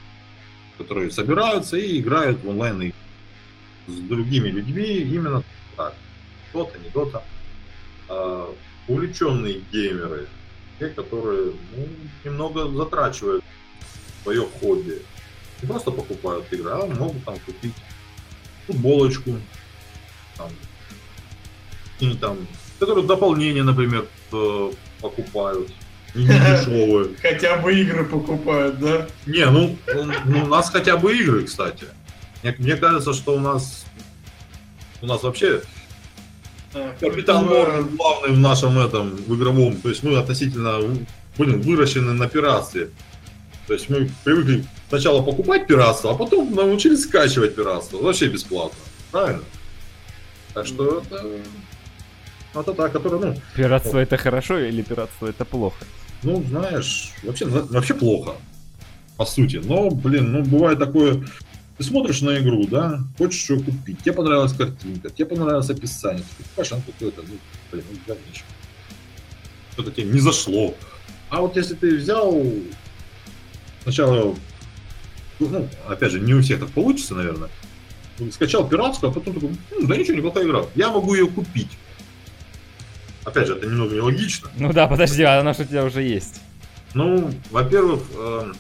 [0.78, 2.94] которые собираются и играют в онлайн игры
[3.86, 5.44] с другими людьми именно
[5.76, 5.94] так.
[6.52, 7.22] Дота, не дота.
[8.08, 8.52] А,
[8.88, 10.26] увлеченные геймеры,
[10.78, 11.88] те, которые ну,
[12.24, 13.44] немного затрачивают
[14.22, 15.02] свое хобби.
[15.60, 17.74] Не просто покупают игры, а могут там купить
[18.66, 19.38] футболочку,
[20.36, 20.50] там,
[22.00, 22.38] и там,
[22.78, 25.70] которые дополнения, например, э, покупают
[26.14, 27.10] не дешевые.
[27.20, 29.06] Хотя бы игры покупают, да?
[29.26, 29.76] Не, ну,
[30.24, 31.86] ну у нас хотя бы игры, кстати.
[32.42, 33.84] Мне, мне кажется, что у нас
[35.02, 35.60] у нас вообще
[37.00, 39.76] капитан Морган главный в нашем этом в игровом.
[39.76, 40.80] То есть мы относительно
[41.36, 42.90] блин, выращены на пиратстве.
[43.66, 47.98] То есть мы привыкли сначала покупать пиратство, а потом научились скачивать пиратство.
[47.98, 48.78] Вообще бесплатно.
[49.10, 49.42] Правильно?
[50.52, 51.24] Так что это
[52.54, 53.36] Ну, это та, которая, ну...
[53.56, 55.84] Пиратство это хорошо или пиратство это плохо?
[56.24, 58.34] Ну, знаешь, вообще, вообще плохо.
[59.16, 59.60] По сути.
[59.62, 61.24] Но, блин, ну, бывает такое...
[61.76, 66.44] Ты смотришь на игру, да, хочешь что купить, тебе понравилась картинка, тебе понравилось описание, ты
[66.44, 67.34] покупаешь, а какое-то, ну,
[67.72, 68.44] блин, ну, говнище.
[69.72, 70.72] Что-то тебе не зашло.
[71.30, 72.40] А вот если ты взял
[73.82, 74.36] сначала,
[75.40, 77.50] ну, опять же, не у всех так получится, наверное,
[78.30, 81.70] скачал пиратскую, а потом такой, ну, да ничего, неплохая игра, я могу ее купить.
[83.24, 84.50] Опять же, это немного нелогично.
[84.56, 86.40] Ну да, подожди, а она что у тебя уже есть?
[86.92, 88.52] Ну, во-первых, э,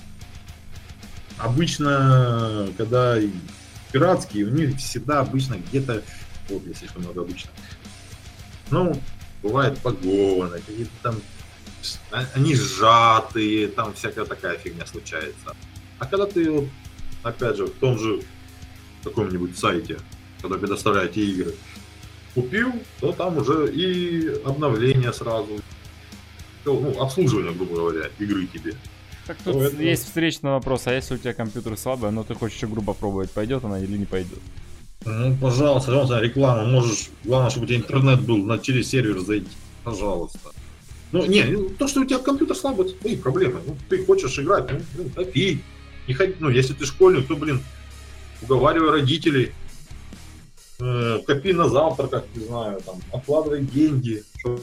[1.38, 3.16] обычно, когда
[3.92, 6.02] пиратские, у них всегда обычно где-то,
[6.48, 7.50] вот, если слишком много обычно,
[8.70, 9.00] ну,
[9.42, 11.16] бывает погоны, какие-то там,
[12.10, 15.54] а, они сжатые, там всякая такая фигня случается.
[15.98, 16.68] А когда ты,
[17.22, 18.22] опять же, в том же
[19.04, 19.98] каком-нибудь сайте,
[20.40, 21.54] когда предоставляете игры,
[22.34, 25.60] купил, то там уже и обновление сразу,
[26.64, 28.74] ну, обслуживание, грубо говоря, игры тебе.
[29.26, 29.82] Так тут это...
[29.82, 33.64] есть встречный вопрос, а если у тебя компьютер слабый, но ты хочешь игру попробовать, пойдет
[33.64, 34.38] она или не пойдет?
[35.06, 39.48] Ну, пожалуйста, пожалуйста, реклама, можешь, главное, чтобы у тебя интернет был, на через сервер зайти,
[39.82, 40.50] пожалуйста.
[41.12, 43.60] Ну, не, ну, то, что у тебя компьютер слабый, это твои проблемы.
[43.66, 45.60] Ну, ты хочешь играть, ну, блин, копи.
[46.08, 47.62] Не ходи, ну, если ты школьник, то, блин,
[48.42, 49.52] уговаривай родителей,
[50.80, 54.62] э, копи на завтра, как не знаю, там, откладывай деньги, чтобы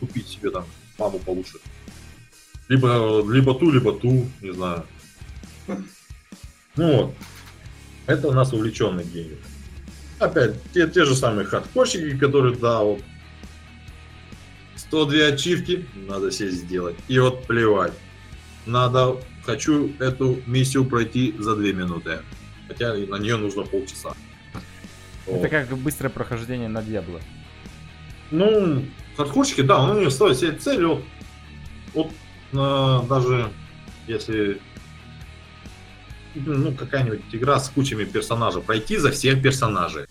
[0.00, 0.64] купить себе там
[0.98, 1.58] маму получше.
[2.68, 4.84] Либо, либо ту, либо ту, не знаю.
[6.76, 7.14] Ну вот.
[8.06, 9.38] Это у нас увлеченный геймер.
[10.18, 13.00] Опять, те, те же самые хардкорщики, которые, да, вот
[14.76, 16.96] 102 ачивки, надо сесть сделать.
[17.08, 17.92] И вот плевать.
[18.64, 22.20] Надо, хочу эту миссию пройти за 2 минуты.
[22.66, 24.14] Хотя на нее нужно полчаса.
[25.30, 27.20] Это как быстрое прохождение на Диабло.
[28.30, 28.84] Ну,
[29.16, 31.02] хардкорщики, да, он у него ставит себе цель, вот,
[31.94, 32.12] вот
[32.52, 33.50] э, даже
[34.06, 34.60] если
[36.34, 40.06] ну, какая-нибудь игра с кучами персонажей, пройти за всех персонажей,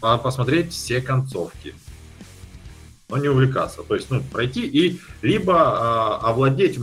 [0.00, 1.74] посмотреть все концовки,
[3.08, 3.82] но не увлекаться.
[3.82, 6.78] То есть, ну, пройти и либо э, овладеть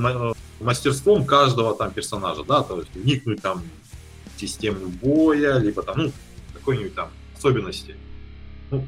[0.60, 3.64] мастерством каждого там персонажа, да, то есть вникнуть там
[4.36, 6.12] в систему боя, либо там, ну,
[6.54, 7.96] какой-нибудь там особенности.
[8.70, 8.86] Ну,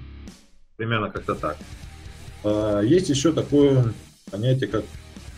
[0.75, 1.57] примерно как-то так.
[2.43, 3.93] А, есть еще такое
[4.29, 4.83] понятие, как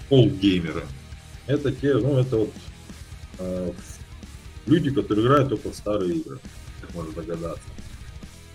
[0.10, 0.84] полгеймеры.
[1.48, 2.54] Это те, ну, это вот
[3.40, 3.72] э,
[4.66, 6.40] люди, которые играют только в старые игры,
[6.82, 7.64] как можно догадаться.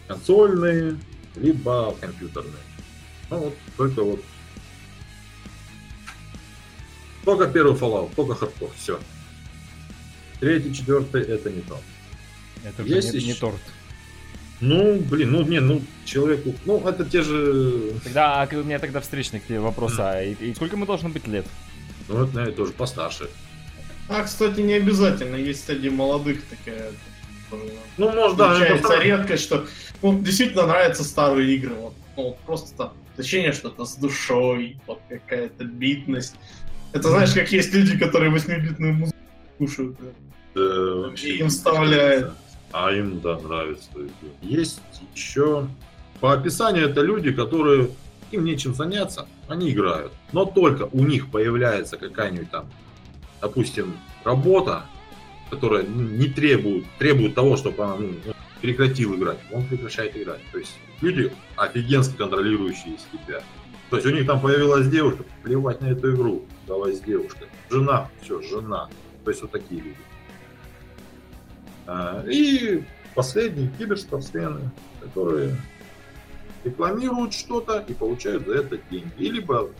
[0.08, 0.98] Консольные,
[1.36, 2.54] либо компьютерные.
[3.30, 4.20] Ну вот, только вот
[7.24, 8.98] только первый Fallout, только хардкор, все.
[10.40, 11.78] Третий, четвертый это не то.
[12.64, 13.28] Это уже Есть не, еще...
[13.28, 13.60] не торт.
[14.60, 17.92] Ну, блин, ну не, ну человеку, ну это те же.
[18.02, 21.10] Тогда а у меня тогда встречный к тебе вопрос, а и, и сколько мы должны
[21.10, 21.46] быть лет?
[22.08, 23.28] Ну это, наверное, тоже постарше.
[24.08, 26.90] А, кстати, не обязательно, есть среди молодых такая.
[27.98, 28.48] Ну, может, да.
[28.48, 29.02] Получается это...
[29.02, 29.66] редкость, что
[30.02, 31.74] ну, действительно нравятся старые игры.
[31.74, 36.34] Вот, ну, вот просто там ощущение что-то с душой, вот какая-то битность.
[36.92, 39.18] Это знаешь, как есть люди, которые 8-битную музыку
[39.58, 39.96] слушают.
[40.54, 42.32] Да, и им вставляют.
[42.72, 43.90] А им, да, нравится.
[44.42, 44.80] Есть
[45.14, 45.68] еще...
[46.20, 47.90] По описанию это люди, которые
[48.32, 50.12] им нечем заняться, они играют.
[50.32, 52.66] Но только у них появляется какая-нибудь там,
[53.40, 54.84] допустим, работа,
[55.50, 60.40] которая не требует, требует того, чтобы она ну, прекратил играть, он прекращает играть.
[60.52, 63.42] То есть люди офигенски контролирующие себя.
[63.90, 67.48] То есть у них там появилась девушка, плевать на эту игру, давай с девушкой.
[67.70, 68.88] Жена, все, жена.
[69.24, 69.96] То есть вот такие люди.
[71.88, 74.70] А, и последние киберспортсмены,
[75.00, 75.56] которые
[76.62, 79.10] рекламируют что-то и получают за это деньги.
[79.16, 79.70] И либо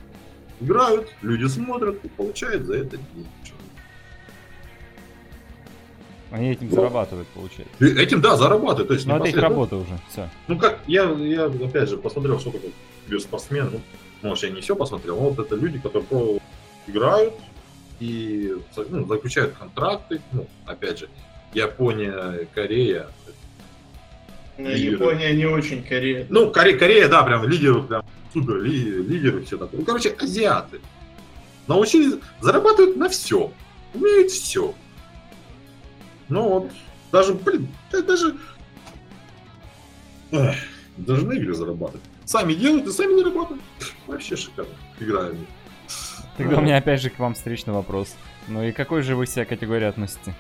[0.59, 3.29] играют, люди смотрят и получают за это деньги.
[6.31, 6.77] Они этим вот.
[6.77, 7.85] зарабатывают, получается.
[7.85, 8.89] Этим, да, зарабатывают.
[8.89, 10.31] То есть ну, это их работа уже, все.
[10.47, 12.71] Ну, как, я, я опять же посмотрел, что такое
[13.07, 13.71] киберспортсмен.
[14.23, 16.41] Ну, может, я не все посмотрел, но вот это люди, которые
[16.87, 17.35] играют
[18.01, 18.57] и
[18.89, 20.21] ну, заключают контракты.
[20.33, 21.09] Ну, опять же,
[21.55, 23.07] Япония, Корея.
[24.59, 26.27] Ну, Япония не очень Корея.
[26.29, 29.81] Ну, Корея, Корея, да, прям лидеры, прям супер ли, лидеры, все такое.
[29.81, 30.81] Ну, короче, азиаты.
[31.67, 33.53] Научились, зарабатывают на все.
[33.95, 34.75] Умеют все.
[36.29, 36.71] Ну вот,
[37.13, 38.37] даже, блин, даже...
[40.31, 40.57] Эх,
[40.97, 42.05] даже на игры зарабатывают.
[42.25, 43.63] Сами делают и сами зарабатывают.
[44.07, 44.73] Вообще шикарно.
[45.01, 45.47] Играем.
[46.37, 48.15] Тогда у меня опять же к вам встречный вопрос.
[48.47, 50.35] Ну и какой же вы себя категории относите?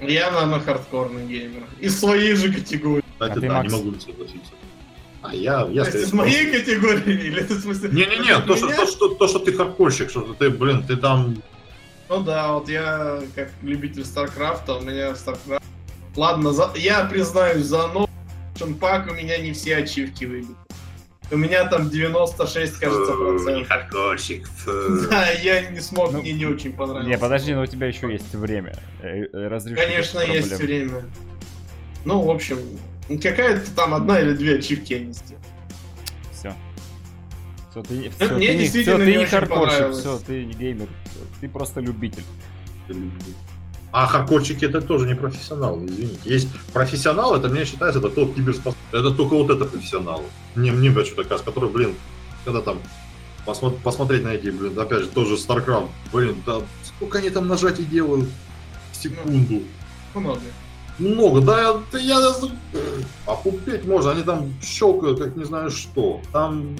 [0.00, 1.62] Я, наверное, хардкорный геймер.
[1.80, 3.04] И своей же категории.
[3.12, 3.72] Кстати, а да, Макс?
[3.72, 4.52] не могу согласиться.
[5.22, 7.90] А я, я то есть из моей категории или ты в смысле?
[7.90, 11.40] Не-не-не, то что, то, что, то, что ты хардкорщик, что ты, блин, ты там...
[12.08, 15.64] Ну да, вот я как любитель Старкрафта, у меня Старкрафт...
[16.16, 16.72] Ладно, за...
[16.74, 18.08] я признаюсь, за новый
[18.80, 20.54] пак у меня не все ачивки выбиты.
[21.32, 23.66] У меня там 96, кажется, процентов.
[23.66, 24.46] хардкорщик.
[25.10, 27.08] Да, я не смог, ну, мне не очень понравилось.
[27.08, 28.74] Не, подожди, но у тебя еще есть время.
[29.00, 31.04] Э, э, разрешить Конечно, есть время.
[32.04, 32.58] Ну, в общем,
[33.08, 35.42] какая-то там одна или две ачивки я не сделал.
[36.32, 36.54] Все.
[37.70, 40.88] Все, ты, все, Мне ты, действительно все, ты не, не хардкорщик, все, ты не геймер,
[41.40, 42.24] ты просто любитель.
[43.92, 46.20] А хардкорчики это тоже не профессионалы, извините.
[46.24, 48.76] Есть профессионал, это мне считается, это тот киберспорт.
[48.90, 50.24] Это только вот это профессионал.
[50.56, 51.94] Не мне что-то кажется, который, блин,
[52.44, 52.78] когда там
[53.44, 56.62] посмотри, посмотреть на эти, блин, опять же, тоже StarCraft, блин, да
[57.02, 58.28] сколько они там нажатий делают
[58.92, 59.62] в секунду.
[60.14, 60.40] Много.
[60.98, 66.20] Много, да, я, я купить можно, они там щелкают, как не знаю что.
[66.32, 66.76] Там,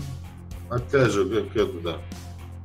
[0.71, 1.97] опять же, как это, да,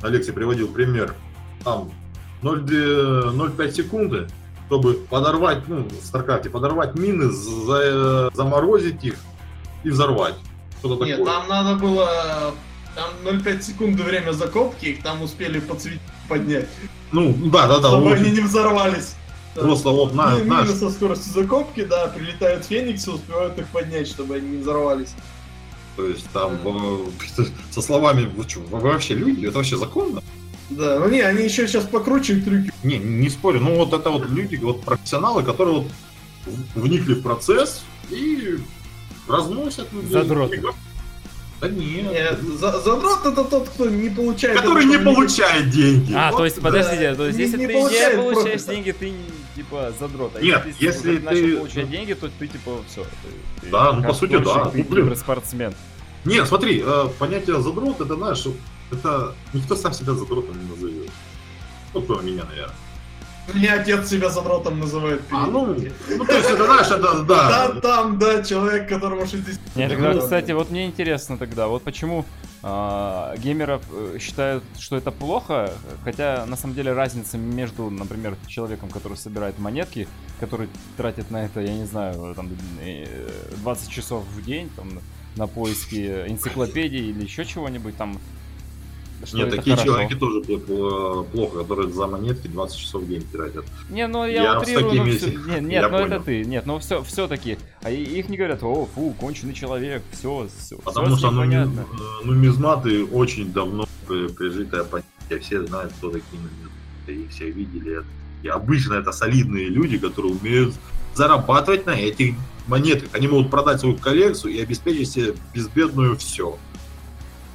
[0.02, 1.16] Алексей приводил пример,
[1.64, 1.92] там
[2.41, 4.28] 0,5 секунды,
[4.67, 9.15] чтобы подорвать, ну, в Старкрафте, подорвать мины, за, заморозить их
[9.84, 10.36] и взорвать.
[10.80, 11.34] Что-то Нет, такое.
[11.34, 12.54] там надо было...
[12.95, 16.67] Там 0,5 секунды время закопки, их там успели подсветить, поднять.
[17.12, 17.89] Ну, да, да, да.
[17.89, 19.15] Чтобы они не взорвались.
[19.54, 20.36] Просто вот на...
[20.36, 20.69] Мины наш...
[20.69, 25.13] со скоростью закопки, да, прилетают фениксы, успевают их поднять, чтобы они не взорвались.
[25.95, 26.60] То есть там
[27.71, 29.45] со словами, вы что, вы вообще люди?
[29.45, 30.21] Это вообще законно?
[30.69, 32.71] Да, ну не, они еще сейчас покруче трюки.
[32.84, 35.88] Не, не спорю, ну вот это вот люди, вот профессионалы, которые вот
[36.75, 38.60] вникли в процесс и
[39.27, 40.12] разносят людей.
[40.12, 40.62] Задроты.
[41.60, 42.12] Да нет.
[42.12, 44.60] нет за, задрот это тот, кто не получает...
[44.60, 46.13] Который не получает деньги.
[46.13, 48.71] А, вот, то есть, подождите, да, то есть, если не ты не получаешь профита.
[48.71, 49.13] деньги, ты
[49.56, 50.34] типа задрот.
[50.36, 51.23] А нет, если, если ты...
[51.23, 53.03] начал получать деньги, то ты типа все.
[53.03, 54.65] Ты, да, ну по сути да.
[54.65, 55.15] Ты, ну, блин.
[55.15, 55.73] спортсмен.
[56.25, 58.45] Нет, смотри, э, понятие задрот, это, знаешь,
[58.91, 61.10] это никто сам себя задротом не назовет.
[61.93, 62.76] Ну, кроме меня, наверное.
[63.54, 65.21] Мне отец себя задротом называет.
[65.32, 67.50] А, ну, ну, то есть это, знаешь, это, да.
[67.50, 72.26] Да, там, да, человек, которому 60 Нет, тогда, кстати, вот мне интересно тогда, вот почему
[72.62, 73.82] э, геймеров
[74.19, 75.71] считают, что это плохо,
[76.04, 80.10] хотя на самом деле разница между, например, человеком, который собирает монетки,
[80.41, 82.50] который тратит на это, я не знаю, там
[83.62, 85.00] 20 э, часов в день, там,
[85.38, 88.19] на поиски энциклопедии или еще чего-нибудь там,
[89.25, 89.93] что Нет, такие хорошо.
[89.93, 90.41] человеки тоже
[91.32, 93.65] плохо, которые за монетки 20 часов в день тратят.
[93.89, 95.27] Не, ну я, я утрирую, но все...
[95.47, 96.45] Нет, нет ну это ты.
[96.45, 97.58] Нет, ну все, все-таки.
[97.82, 100.77] А их не говорят, о, фу, конченый человек, все, все.
[100.77, 101.86] Потому все что ну, понятно.
[102.23, 105.39] нумизматы очень давно прижитое понятие.
[105.41, 107.25] Все знают, кто такие нумизматы.
[107.25, 108.03] Их все видели.
[108.43, 110.75] И обычно это солидные люди, которые умеют
[111.15, 112.36] зарабатывать на этих
[112.67, 113.10] монетках.
[113.13, 116.58] Они могут продать свою коллекцию и обеспечить себе безбедную все.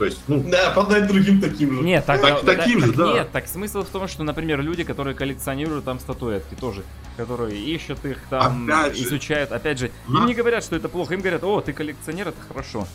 [0.02, 0.42] То есть, ну...
[0.50, 1.82] Да, подать другим таким же.
[1.84, 3.12] Нет, так, так, да, таким так, же, да.
[3.12, 6.82] Нет, так смысл в том, что, например, люди, которые коллекционируют там статуэтки тоже,
[7.16, 9.50] которые ищут их там, опять изучают.
[9.50, 9.54] Же.
[9.54, 10.18] Опять же, На...
[10.18, 12.88] им не говорят, что это плохо, им говорят, о, ты коллекционер, это хорошо.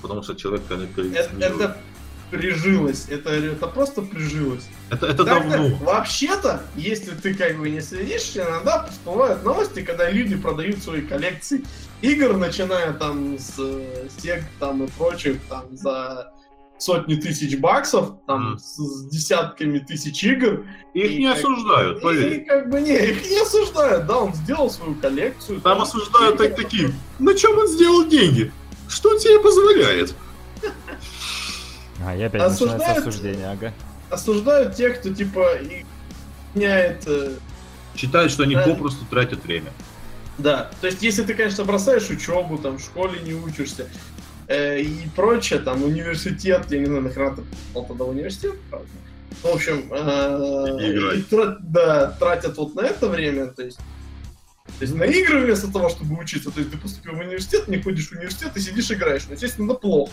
[0.00, 1.34] Потому что человек коллекционирует.
[1.38, 1.76] Это, это
[2.30, 3.08] прижилось.
[3.10, 4.64] Это, это просто прижилось.
[4.88, 5.76] Это, это давно.
[5.82, 11.62] Вообще-то, если ты как бы не следишь, иногда всплывают новости, когда люди продают свои коллекции
[12.02, 16.32] игр, начиная там с, с тех там и прочих там за
[16.78, 18.58] сотни тысяч баксов, там mm.
[18.58, 20.66] с, с десятками тысяч игр.
[20.94, 22.34] Их и, не как, осуждают, поверь.
[22.34, 25.60] И, как бы не, их не осуждают, да, он сделал свою коллекцию.
[25.60, 28.52] Там, там осуждают так, такие, на чем он сделал деньги?
[28.88, 30.14] Что тебе позволяет?
[32.04, 33.72] А, я опять осуждают, начинается осуждение, ага.
[34.10, 35.58] Осуждают тех, кто, типа,
[36.54, 37.02] меняет...
[37.06, 37.32] Э,
[37.96, 38.62] Считают, что они да.
[38.62, 39.72] попросту тратят время.
[40.38, 43.88] Да, то есть, если ты, конечно, бросаешь учебу, там, в школе не учишься,
[44.48, 48.88] э, и прочее, там, университет, я не знаю, нахрена ты попал тогда в университет, правда?
[49.42, 54.94] В общем, э, и тра- да, тратят вот на это время, то есть, то есть
[54.94, 58.12] на игры вместо того, чтобы учиться, то есть ты поступил в университет, не ходишь в
[58.12, 60.12] университет и сидишь играешь, ну, естественно, плохо.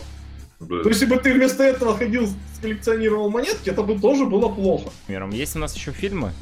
[0.60, 0.82] Да.
[0.82, 2.28] То есть, если бы ты вместо этого ходил,
[2.62, 4.90] коллекционировал монетки, это бы тоже было плохо.
[5.06, 6.32] Примером, есть у нас еще фильмы.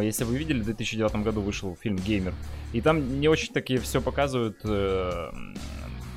[0.00, 2.34] Если вы видели, в 2009 году вышел фильм «Геймер».
[2.72, 5.30] И там не очень такие все показывают э,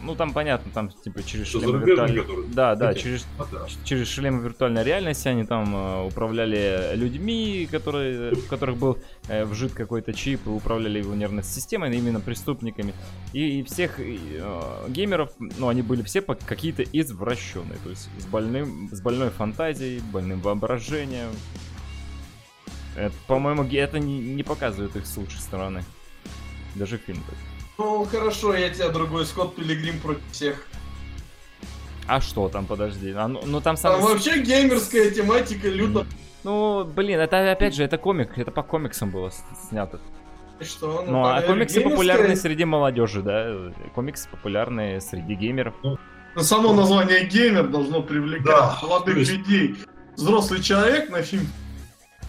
[0.06, 2.24] ну, там понятно, там, типа, через шлемы виртуальной...
[2.54, 3.66] Да, да, через, а, да.
[3.84, 9.74] через шлемы виртуальной реальности они там э, управляли людьми, которые, в которых был э, вжит
[9.74, 12.94] какой-то чип, и управляли его нервной системой, именно преступниками.
[13.34, 14.18] И, и всех э,
[14.90, 20.40] геймеров, ну, они были все какие-то извращенные, то есть с, больным, с больной фантазией, больным
[20.40, 21.30] воображением.
[22.96, 25.84] Это, по-моему, это не, не показывает их с лучшей стороны.
[26.76, 27.40] Даже фильм такой.
[27.78, 30.68] Ну, хорошо, я тебя другой Скотт Пилигрим против всех.
[32.08, 33.12] А что там, подожди?
[33.12, 33.94] А, ну, ну там сам...
[33.94, 36.06] Там вообще геймерская тематика люто.
[36.44, 39.32] Ну, блин, это опять же, это комик, это по комиксам было
[39.70, 40.00] снято.
[40.60, 41.04] И что?
[41.06, 41.90] Ну, ну а комиксы геймерская...
[41.90, 43.74] популярны среди молодежи, да?
[43.94, 45.74] Комиксы популярны среди геймеров.
[45.84, 45.98] Ну,
[46.36, 49.32] но само название геймер должно привлекать да, молодых есть...
[49.32, 49.76] людей.
[50.16, 51.48] Взрослый человек на фильм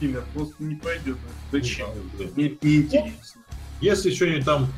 [0.00, 1.16] геймер просто не пойдет.
[1.52, 1.88] Зачем?
[2.18, 2.30] Да, да.
[2.34, 3.42] Мне не интересно.
[3.80, 4.68] Если что-нибудь там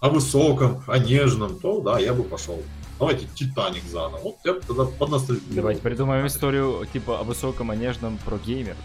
[0.00, 2.62] о высоком, о нежном, то да, я бы пошел.
[2.98, 4.20] Давайте Титаник заново.
[4.20, 5.56] Вот я бы тогда подностальгировал.
[5.56, 8.76] Давайте придумаем историю типа о высоком, о нежном про геймер.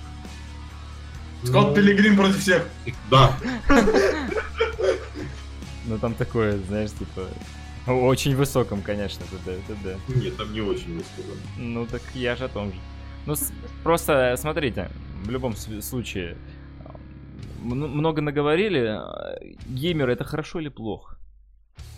[1.43, 1.75] Скотт ну...
[1.75, 2.67] Пилигрим против всех.
[3.09, 3.37] Да.
[5.87, 7.27] Ну там такое, знаешь, типа...
[7.85, 10.15] Очень высоком, конечно, это да, это да.
[10.15, 11.37] Нет, там не очень высоком.
[11.57, 12.79] Ну так я же о том же.
[13.25, 13.35] Ну
[13.83, 14.89] просто смотрите,
[15.23, 16.38] в любом случае,
[17.61, 18.99] много наговорили.
[19.67, 21.17] Геймеры это хорошо или плохо?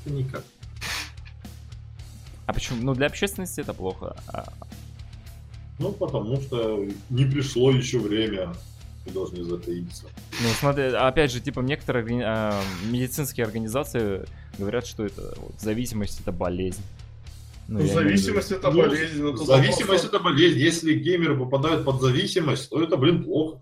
[0.05, 0.43] Никак.
[2.45, 2.81] А почему?
[2.81, 4.15] Ну, для общественности это плохо.
[4.29, 4.53] А...
[5.79, 8.53] Ну, потому что не пришло еще время.
[9.05, 10.05] Мы должны затаиться.
[10.41, 12.23] Ну, смотри, опять же, типа, некоторые органи...
[12.25, 14.25] а, медицинские организации
[14.57, 16.83] говорят, что это вот, зависимость это болезнь.
[17.67, 19.21] Ну, ну зависимость это ну, болезнь.
[19.21, 20.57] Ну, зависимость это болезнь.
[20.57, 23.59] Если геймеры попадают под зависимость, то это, блин, плохо.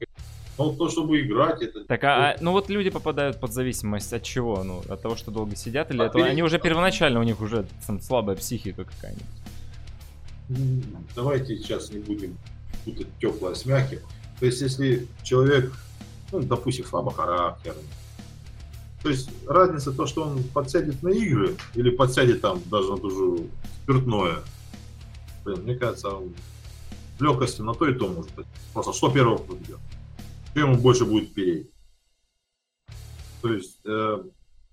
[0.57, 1.83] Ну, то, чтобы играть, это...
[1.83, 4.63] Так, а, а, ну вот люди попадают под зависимость от чего?
[4.63, 6.23] Ну, от того, что долго сидят, или а это...
[6.23, 9.25] Они уже первоначально, у них уже там слабая психика какая-нибудь.
[11.15, 12.37] Давайте сейчас не будем
[12.85, 13.99] путать теплое с мягким.
[14.39, 15.73] То есть, если человек,
[16.31, 17.83] ну, допустим, слабохарактерный,
[19.01, 23.09] то есть разница то, что он подсядет на игры или подсядет там даже на ту
[23.11, 23.43] же
[23.85, 24.39] спиртное.
[25.45, 26.33] Блин, мне кажется, он
[27.17, 28.47] в легкости на то и то может быть.
[28.73, 29.79] Просто что первого победет
[30.55, 31.69] что ему больше будет переть.
[33.41, 34.23] То есть э,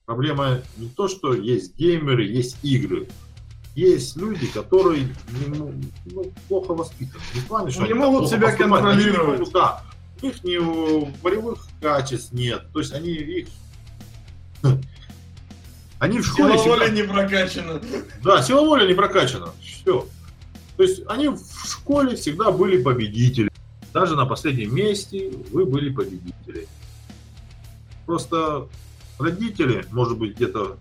[0.06, 3.08] проблема не то, что есть геймеры, есть игры.
[3.74, 5.08] Есть люди, которые
[5.48, 5.74] ну,
[6.06, 7.20] ну, плохо воспитаны.
[7.34, 9.40] Не, плане, что не могут себя контролировать.
[9.40, 9.82] Они, да,
[10.20, 10.60] у них не
[11.20, 12.64] болевых качеств нет.
[12.72, 13.48] То есть они их
[16.02, 16.58] они в школе...
[16.58, 17.80] Сила воли не прокачана.
[18.24, 19.50] Да, сила воли не прокачана.
[19.62, 20.08] Все.
[20.76, 23.48] То есть они в школе всегда были победители.
[23.92, 26.66] Даже на последнем месте вы были победители.
[28.04, 28.66] Просто
[29.20, 30.76] родители, может быть, где-то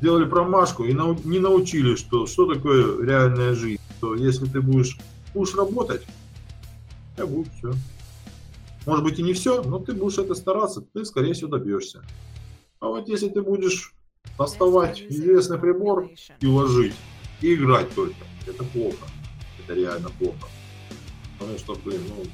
[0.00, 3.80] сделали промашку и нау- не научили, что, что такое реальная жизнь.
[4.00, 4.98] То если ты будешь,
[5.32, 6.02] будешь работать,
[7.16, 7.74] я буду все.
[8.86, 12.02] Может быть и не все, но ты будешь это стараться, ты, скорее всего, добьешься.
[12.80, 13.94] А вот если ты будешь
[14.40, 16.94] доставать известный прибор и ложить,
[17.42, 19.06] и играть только, это плохо.
[19.58, 20.48] Это реально плохо.
[21.38, 22.24] Потому что, блин, ну...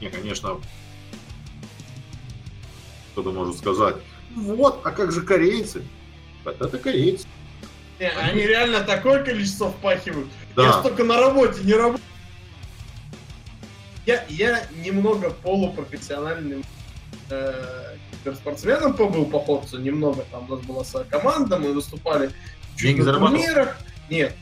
[0.00, 0.60] Не, конечно,
[3.12, 3.96] кто-то может сказать,
[4.36, 5.82] вот, а как же корейцы?
[6.44, 7.26] Это корейцы.
[7.98, 8.30] Не, они...
[8.30, 10.28] они реально такое количество впахивают.
[10.56, 10.64] Да.
[10.64, 12.00] Я только на работе не работаю.
[14.06, 16.64] Я, я немного полупрофессиональным
[17.30, 17.91] э,
[18.34, 20.24] спортсменом побыл по ходцу, немного.
[20.30, 22.30] Там у нас была своя команда, мы выступали
[22.76, 23.76] чуть на турнирах.
[24.10, 24.34] Нет.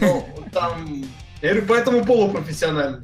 [0.00, 1.04] Ну, там
[1.42, 3.00] я говорю, поэтому полупрофессиональный.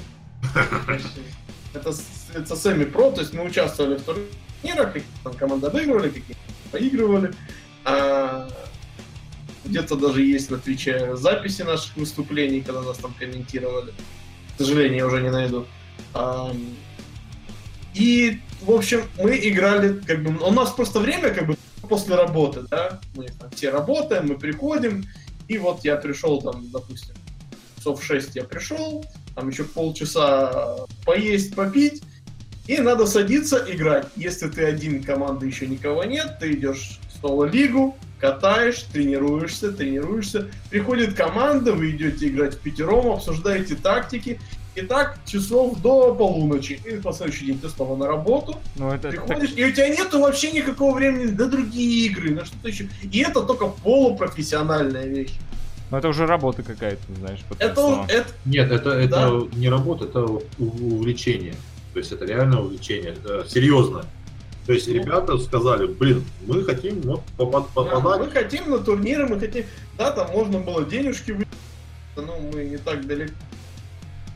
[1.75, 1.92] Это,
[2.35, 4.94] это семи-про, то есть мы участвовали в турнирах,
[5.25, 6.40] там команды обыгрывали, какие-то
[6.71, 7.35] поигрывали.
[7.85, 8.49] А,
[9.64, 13.92] где-то даже есть на Твиче записи наших выступлений, когда нас там комментировали.
[14.55, 15.66] К сожалению, я уже не найду.
[16.14, 16.55] А,
[17.94, 21.57] и, в общем, мы играли, как бы, у нас просто время, как бы,
[21.88, 25.05] после работы, да, мы там все работаем, мы приходим,
[25.47, 27.14] и вот я пришел там, допустим,
[27.77, 32.03] часов 6 я пришел, там еще полчаса поесть, попить,
[32.66, 34.07] и надо садиться играть.
[34.14, 40.49] Если ты один, команды еще никого нет, ты идешь в соло-лигу, катаешь, тренируешься, тренируешься.
[40.68, 44.38] Приходит команда, вы идете играть в пятером, обсуждаете тактики.
[44.79, 46.81] И так часов до полуночи.
[46.85, 48.57] И на следующий день ты снова на работу.
[48.77, 49.59] Ну, это приходишь, так...
[49.59, 52.88] и у тебя нету вообще никакого времени на другие игры, на что-то еще.
[53.02, 55.33] И это только полупрофессиональная вещь.
[55.90, 57.40] Ну это уже работа какая-то, знаешь.
[57.59, 58.29] Это, это...
[58.44, 59.57] Нет, это, это да.
[59.57, 60.25] не работа, это
[60.59, 61.55] увлечение.
[61.92, 64.05] То есть это реально увлечение, это серьезно.
[64.67, 64.94] То есть ну.
[64.94, 68.02] ребята сказали, блин, мы хотим вот, попадать.
[68.05, 69.65] Да, мы хотим на турниры, мы хотим.
[69.96, 71.48] Да, там можно было денежки выйти,
[72.15, 73.35] но мы не так далеко.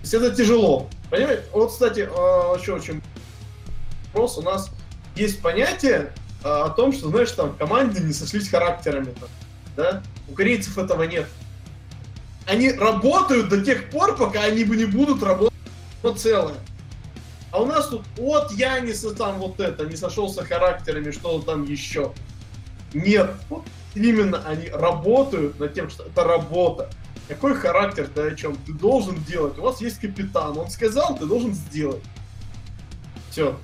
[0.03, 0.89] Есть это тяжело.
[1.11, 1.45] Понимаете?
[1.53, 3.03] Вот, кстати, а, еще очень
[4.07, 4.39] вопрос.
[4.39, 4.71] У нас
[5.17, 6.13] есть понятие
[6.45, 9.15] а, о том, что, знаешь, там команды не сошлись характерами.
[9.77, 10.03] Да?
[10.29, 11.27] У корейцев этого нет.
[12.47, 15.53] Они работают до тех пор, пока они не будут работать
[16.03, 16.57] но целое.
[17.51, 21.41] А у нас тут вот я не со там вот это, не сошелся характерами, что
[21.41, 22.13] там еще.
[22.95, 23.31] Нет.
[23.49, 26.91] Вот именно они работают над тем, что это работа.
[27.33, 28.57] Какой характер ты о чем?
[28.67, 29.59] Ты должен делать.
[29.59, 30.59] У вас есть капитан.
[30.59, 32.03] Он сказал, ты должен сделать.
[33.31, 33.59] Все.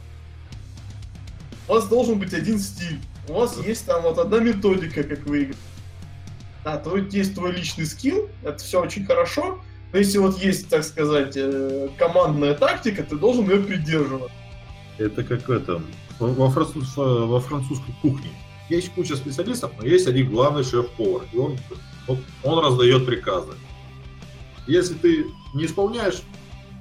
[1.68, 2.98] У вас должен быть один стиль.
[3.28, 5.58] У вас есть там вот одна методика, как вы играете.
[6.64, 9.60] Да, то есть твой личный скилл, это все очень хорошо,
[9.92, 14.30] но если вот есть, так сказать, э, командная тактика, ты должен ее придерживаться.
[14.96, 15.82] Это как это,
[16.18, 18.30] во, француз, во французской кухне.
[18.70, 21.58] Есть куча специалистов, но есть один главный шеф-повар, и он,
[22.08, 23.52] он, он раздает приказы.
[24.66, 26.22] Если ты не исполняешь,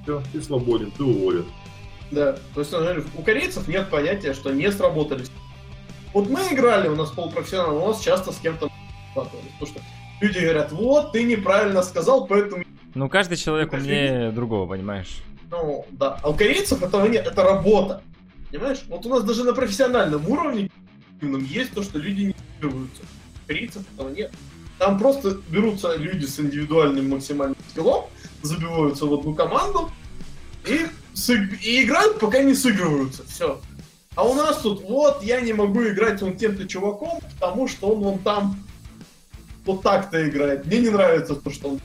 [0.02, 1.46] все, ты свободен, ты уволен.
[2.10, 2.72] Да, то есть
[3.16, 5.30] у корейцев нет понятия, что не сработались.
[6.14, 8.70] Вот мы играли, у нас полупрофессионал, у нас часто с кем-то
[9.14, 9.80] потому что
[10.20, 12.64] люди говорят, вот, ты неправильно сказал, поэтому...
[12.94, 15.22] Ну, каждый человек умнее другого, понимаешь?
[15.50, 16.18] Ну, да.
[16.22, 18.02] А у корейцев этого нет, это работа.
[18.50, 18.80] Понимаешь?
[18.88, 20.70] Вот у нас даже на профессиональном уровне
[21.20, 23.02] есть то, что люди не играются.
[23.44, 24.32] У корейцев этого нет.
[24.78, 28.06] Там просто берутся люди с индивидуальным максимальным скиллом,
[28.42, 29.90] забиваются в одну команду
[30.66, 30.86] и,
[31.62, 33.24] и играют, пока не сыгрываются.
[33.26, 33.60] Все.
[34.14, 38.00] А у нас тут, вот, я не могу играть вон тем-то чуваком, потому что он
[38.02, 38.64] вон там
[39.64, 40.66] вот так-то играет.
[40.66, 41.80] Мне не нравится то, что он...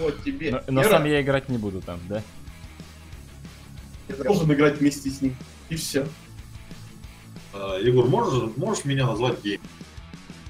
[0.00, 0.52] Вот тебе.
[0.52, 2.22] Но, но сам я играть не буду там, да?
[4.08, 5.36] Я должен играть вместе с ним.
[5.68, 6.06] И все.
[7.52, 9.60] А, Егор, можешь, можешь меня назвать гейм?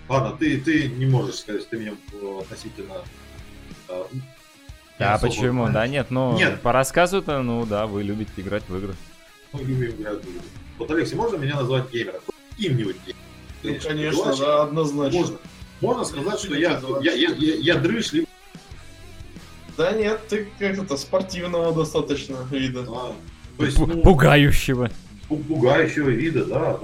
[0.09, 2.97] Ладно, ты, ты не можешь сказать, ты меня э, относительно...
[3.89, 4.07] А,
[4.99, 5.67] да, почему?
[5.67, 5.75] Знаешь.
[5.75, 6.61] Да, нет, ну, нет.
[6.61, 8.95] по рассказу-то, ну да, вы любите играть в игры.
[9.53, 10.43] Мы любим играть в игры.
[10.79, 12.21] Вот, Алексей, можно меня назвать геймером?
[12.51, 13.23] Каким-нибудь геймером?
[13.63, 15.19] Ну, конечно, да, однозначно.
[15.19, 15.39] Можно.
[15.81, 18.29] Можно сказать, что я, я, я, я, я дрыш, либо...
[19.77, 22.87] Да нет, ты как это, спортивного достаточно вида.
[22.89, 23.15] А,
[23.59, 24.91] то есть, ну, пугающего.
[25.29, 26.79] Пугающего вида, да.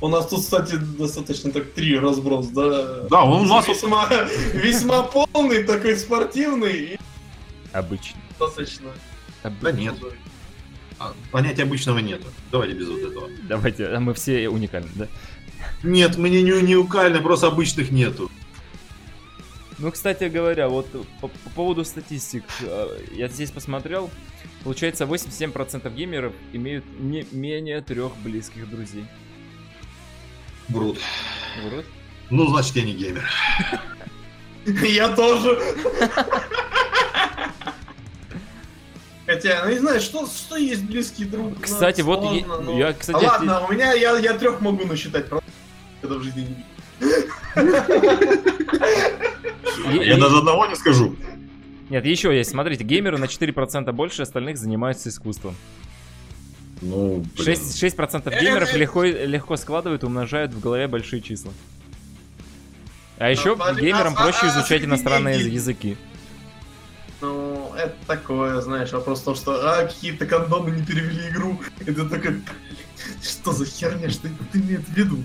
[0.00, 3.00] У нас тут, кстати, достаточно так три разброс, да?
[3.08, 3.66] Да, он у нас...
[3.66, 4.08] Весьма,
[4.52, 6.98] весьма полный, такой спортивный и...
[7.72, 8.20] Обычный.
[8.38, 8.90] Достаточно.
[9.62, 9.94] Да нет.
[10.98, 12.26] А, понятия обычного нету.
[12.52, 13.28] Давайте без вот этого.
[13.48, 15.08] Давайте, а мы все уникальны, да?
[15.82, 18.30] Нет, мне не, не уникально, просто обычных нету.
[19.78, 20.86] Ну, кстати говоря, вот
[21.20, 24.10] по, по поводу статистик, э, я здесь посмотрел,
[24.64, 29.04] получается 87% геймеров имеют не менее трех близких друзей.
[30.68, 30.98] Брут.
[31.64, 31.84] Брут?
[32.30, 33.28] Ну, значит, я не геймер.
[34.82, 35.60] Я тоже.
[39.26, 41.60] Хотя, ну не знаю, что, что есть близкий друг.
[41.60, 42.78] Кстати, вот сложно, я, но...
[42.78, 45.46] я, кстати, а ладно, у меня я, я трех могу насчитать, правда,
[46.00, 46.64] когда в жизни
[47.00, 47.00] не
[50.06, 51.16] Я даже одного не скажу.
[51.90, 52.50] Нет, еще есть.
[52.50, 55.56] Смотрите, геймеры на 4% больше остальных занимаются искусством.
[56.82, 57.58] Ну, блин.
[57.58, 61.52] 6%, 6% геймеров легко, легко складывают и умножают в голове большие числа.
[63.18, 65.96] А еще а, геймерам а, проще а, изучать иностранные языки.
[67.22, 71.58] Ну, это такое, знаешь, вопрос в том, что а, какие-то кондомы не перевели игру.
[71.86, 72.42] Это такой,
[73.22, 75.22] что за херня, что ты имеешь в виду?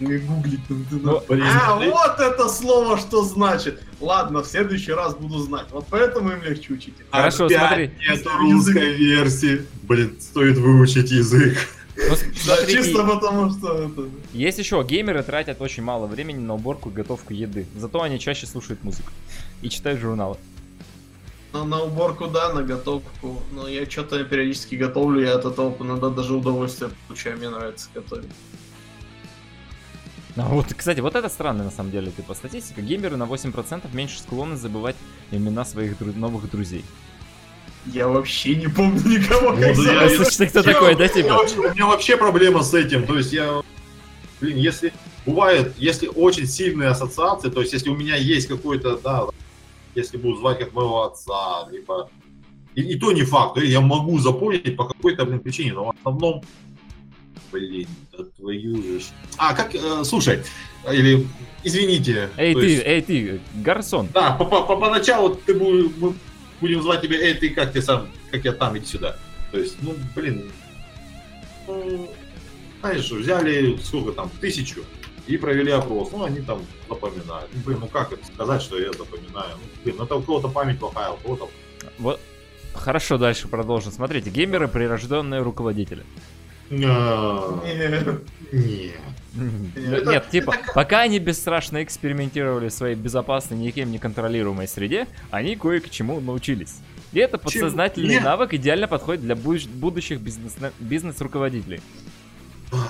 [0.00, 0.86] Гуглить там.
[0.90, 3.82] Ну, а, вот это слово что значит.
[4.00, 5.66] Ладно, в следующий раз буду знать.
[5.70, 6.94] Вот поэтому им легче учить.
[7.10, 7.90] Хорошо, Опять смотри.
[8.08, 9.66] Нет русской версии.
[9.82, 11.58] Блин, стоит выучить язык.
[11.96, 12.14] Ну,
[12.46, 14.08] да, чисто потому что это...
[14.32, 17.66] Есть еще, геймеры тратят очень мало времени на уборку и готовку еды.
[17.76, 19.10] Зато они чаще слушают музыку
[19.62, 20.36] и читают журналы.
[21.52, 23.42] Ну, на уборку, да, на готовку.
[23.52, 28.30] Но я что-то периодически готовлю, я от этого иногда даже удовольствие получаю, мне нравится готовить.
[30.38, 32.80] А вот, кстати, вот это странно на самом деле, типа статистика.
[32.80, 34.96] Геймеры на 8% меньше склонны забывать
[35.32, 36.84] имена своих дру- новых друзей.
[37.86, 41.40] Я вообще не помню никого, как ну, я, Слушай, ты кто я, такой, да, типа?
[41.56, 43.62] У меня вообще проблема с этим, то есть я...
[44.40, 44.92] Блин, если...
[45.26, 49.26] Бывает, если очень сильные ассоциации, то есть если у меня есть какой-то, да,
[49.94, 52.10] если буду звать как моего отца, либо...
[52.74, 56.42] И, и то не факт, я могу запомнить по какой-то, блин, причине, но в основном
[57.50, 59.00] Блин, да твою же...
[59.36, 60.42] А, как, э, слушай,
[60.90, 61.26] или,
[61.64, 62.30] извините.
[62.36, 62.82] Эй ты, есть...
[62.84, 64.08] эй ты, гарсон.
[64.12, 66.14] Да, по, по, по, поначалу ты будешь, мы
[66.60, 69.16] будем звать тебя, эй ты, как ты сам, как я там, иди сюда.
[69.50, 70.50] То есть, ну, блин,
[71.66, 72.10] ну,
[72.80, 74.84] знаешь, взяли сколько там, тысячу,
[75.28, 76.10] и провели опрос.
[76.12, 77.50] Ну, они там запоминают.
[77.52, 79.56] Ну, блин, ну как это сказать, что я запоминаю?
[79.56, 81.50] Ну, блин, ну, это у кого-то память плохая, у кого-то...
[81.98, 82.20] Вот,
[82.72, 83.92] хорошо, дальше продолжим.
[83.92, 86.04] Смотрите, геймеры прирожденные руководители.
[86.70, 88.22] Нет.
[89.34, 95.80] Нет, типа, пока они бесстрашно экспериментировали в своей безопасной, никем не контролируемой среде, они кое
[95.80, 96.76] к чему научились.
[97.12, 101.80] И это подсознательный навык идеально подходит для будущих бизнес-руководителей.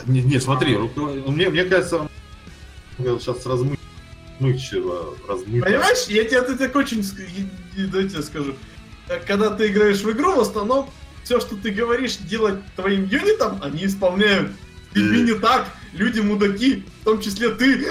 [0.07, 2.09] Не, не, смотри, мне, мне кажется,
[2.99, 3.79] сейчас размыть.
[4.41, 7.03] Понимаешь, я тебе, я тебе очень
[7.77, 8.55] я тебе скажу.
[9.27, 10.89] Когда ты играешь в игру, в основном
[11.29, 14.51] все, что ты говоришь делать твоим юнитам, они исполняют.
[14.95, 17.85] С не так, люди мудаки, в том числе ты.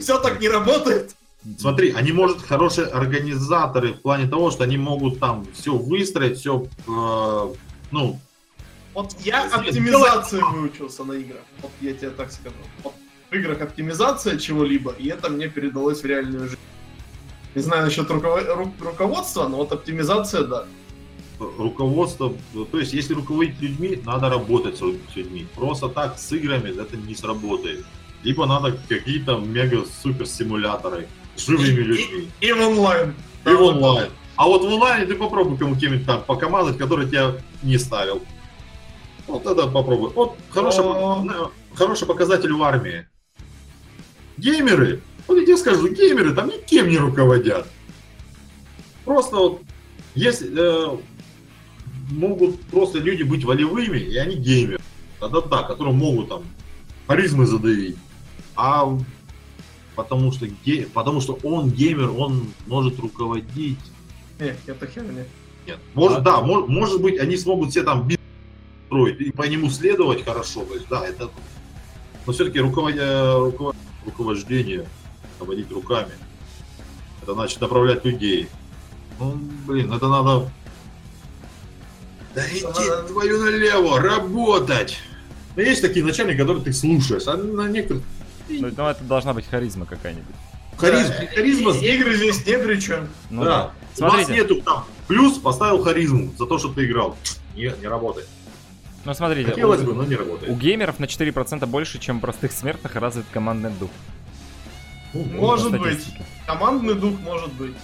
[0.00, 1.14] Все так не работает.
[1.58, 6.66] Смотри, они, может, хорошие организаторы в плане того, что они могут там все выстроить, все,
[6.88, 7.54] э,
[7.90, 8.18] ну...
[8.94, 12.56] Вот я оптимизацию выучился на играх, вот я тебе так скажу.
[12.82, 12.94] Вот
[13.30, 16.60] в играх оптимизация чего-либо, и это мне передалось в реальную жизнь.
[17.54, 18.46] Не знаю насчет руковод...
[18.48, 18.74] ру...
[18.80, 20.66] руководства, но вот оптимизация, да.
[21.40, 22.34] Руководство,
[22.70, 25.46] то есть если руководить людьми, надо работать с людьми.
[25.54, 27.84] Просто так с играми это не сработает.
[28.22, 32.28] Либо надо какие-то мега-супер симуляторы с живыми людьми.
[32.40, 33.14] И, и в онлайн.
[33.46, 34.10] И в онлайн.
[34.36, 38.22] А вот в онлайне ты попробуй кому-нибудь там покомандовать, который тебя не ставил.
[39.26, 40.10] Вот это попробуй.
[40.10, 40.84] Вот хороший,
[41.74, 43.06] хороший показатель в армии.
[44.36, 47.66] Геймеры, вот я тебе скажу, геймеры там никем не руководят.
[49.04, 49.62] Просто вот,
[50.14, 50.98] если э,
[52.10, 54.80] могут просто люди быть волевыми, и они геймеры.
[55.18, 56.42] Тогда да, которые могут там
[57.06, 57.96] харизмы задавить.
[58.56, 58.88] А
[59.96, 63.78] потому что, ге, потому что он геймер, он может руководить.
[64.38, 65.24] Нет, это херня.
[65.66, 65.78] Нет.
[65.94, 68.08] Может, а, да, может, может быть, они смогут все там
[68.86, 70.64] строить и по нему следовать хорошо.
[70.64, 71.30] То есть, да, это.
[72.26, 74.86] Но все-таки руководя, руководя руковождение,
[75.38, 76.12] наводить руками.
[77.22, 78.48] Это значит направлять людей.
[79.18, 80.50] Ну, блин, это надо...
[82.34, 84.98] Да иди твою налево, работать!
[85.56, 88.02] Но есть такие начальники, которые ты слушаешь, а на некоторых...
[88.48, 90.34] Ну, ну это должна быть харизма какая-нибудь.
[90.76, 91.72] Харизма, да, харизма.
[91.72, 93.08] Игры здесь не при чем.
[93.30, 93.72] Ну, да.
[93.98, 94.06] да.
[94.06, 97.16] У нас нету там плюс, поставил харизму за то, что ты играл.
[97.54, 98.28] Не, не работает.
[99.04, 100.52] Ну смотрите, Хотелось у, бы, но не работает.
[100.52, 103.90] у геймеров на 4% больше, чем у простых смертных развит командный дух.
[105.12, 106.04] Ну, может быть.
[106.46, 107.74] Командный дух может быть.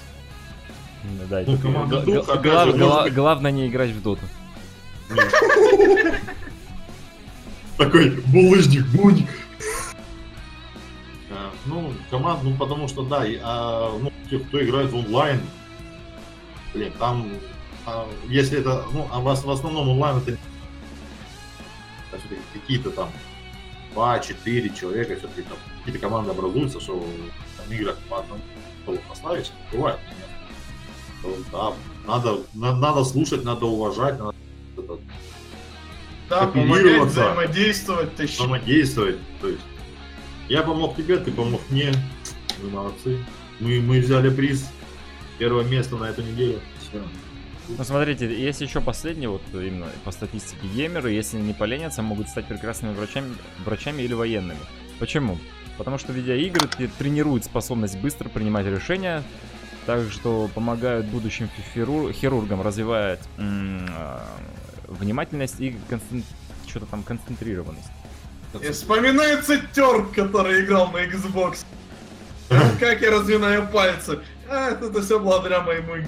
[1.31, 3.15] Да, ну, командный дух, г- глав, же, гла- быть...
[3.15, 4.23] Главное не играть в доту.
[7.77, 9.29] Такой булыжник, буник.
[11.31, 15.41] А, ну, команд, ну потому что да, а, ну, те, кто играет в онлайн,
[16.73, 17.31] блин, там,
[17.85, 20.37] а, если это, ну, а в, в основном онлайн это
[22.55, 23.11] какие-то там
[23.95, 27.05] 2-4 человека, все-таки там какие-то команды образуются, что
[27.67, 28.41] в играх по одному
[29.09, 29.99] поставишь, бывает.
[31.53, 31.72] Да,
[32.07, 34.35] надо, надо, надо слушать, надо уважать, надо
[36.29, 39.62] да, помогать, взаимодействовать, ты Взаимодействовать, то есть
[40.49, 41.93] я помог тебе, ты помог мне,
[42.62, 43.24] мы молодцы.
[43.59, 44.68] Мы, мы взяли приз,
[45.39, 46.61] первое место на эту неделю.
[46.81, 47.03] Все.
[47.68, 52.47] Ну смотрите, есть еще последний, вот именно по статистике геймеры, если не поленятся, могут стать
[52.47, 54.61] прекрасными врачами, врачами или военными.
[55.01, 55.39] Почему?
[55.77, 56.68] Потому что видеоигры
[56.99, 59.24] тренируют способность быстро принимать решения,
[59.87, 64.26] так что помогают будущим хирургам развивать а,
[64.89, 66.24] внимательность и концент...
[66.66, 67.89] что-то там концентрированность.
[68.61, 71.64] И вспоминается Терк, который играл на Xbox.
[72.80, 74.20] Как я разминаю пальцы.
[74.49, 76.07] А, это все благодаря моему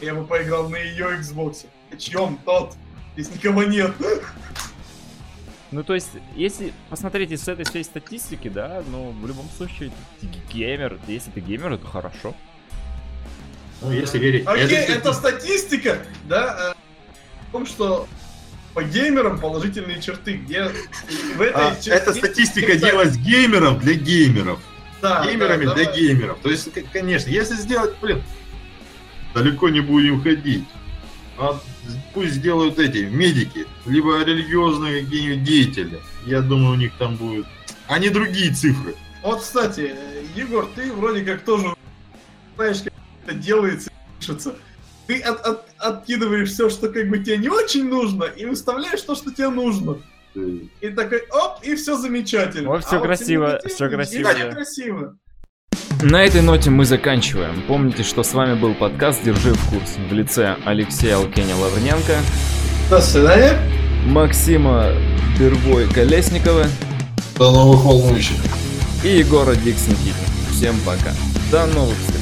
[0.00, 1.66] я бы поиграл на ее Xbox.
[1.98, 2.74] Чьем тот?
[3.16, 3.92] Здесь никого нет.
[5.70, 9.90] Ну, то есть, если посмотреть из этой всей статистики, да, ну, в любом случае,
[10.20, 12.34] ты геймер, если ты геймер, это хорошо.
[13.82, 14.46] Ну, если верить.
[14.46, 18.08] Окей, okay, это статистика, да, э, в том, что
[18.74, 20.70] по геймерам положительные черты, где
[21.36, 21.90] в этой а, черте...
[21.90, 24.60] Это статистика делать геймеров для геймеров.
[25.02, 25.92] Да, Геймерами да, для да.
[25.92, 26.38] геймеров.
[26.42, 28.22] То есть, конечно, если сделать, блин,
[29.34, 30.64] далеко не будем ходить.
[31.38, 31.60] А
[32.14, 36.00] пусть сделают эти медики, либо религиозные какие-нибудь деятели.
[36.24, 37.46] Я думаю, у них там будет...
[37.88, 38.94] А не другие цифры.
[39.22, 39.94] Вот, кстати,
[40.36, 41.74] Егор, ты вроде как тоже
[42.56, 42.92] знаешь, как
[43.24, 44.54] это делается, пишется.
[45.06, 49.14] Ты от, от, откидываешь все, что как бы тебе не очень нужно, и выставляешь то,
[49.14, 49.98] что тебе нужно.
[50.34, 52.70] И такой, оп, и все замечательно.
[52.70, 54.30] Вот все а красиво, вот все красиво.
[54.30, 55.18] Все красиво.
[56.02, 57.62] На этой ноте мы заканчиваем.
[57.68, 62.16] Помните, что с вами был подкаст «Держи в курсе» в лице Алексея Алкеня Лаврененко.
[62.90, 63.58] До свидания.
[64.06, 64.88] Максима
[65.38, 66.66] Бервой Колесникова.
[67.38, 68.36] До новых волнующих.
[69.04, 70.14] И Егора Дикс Никитин.
[70.50, 71.12] Всем пока.
[71.50, 72.21] До новых встреч.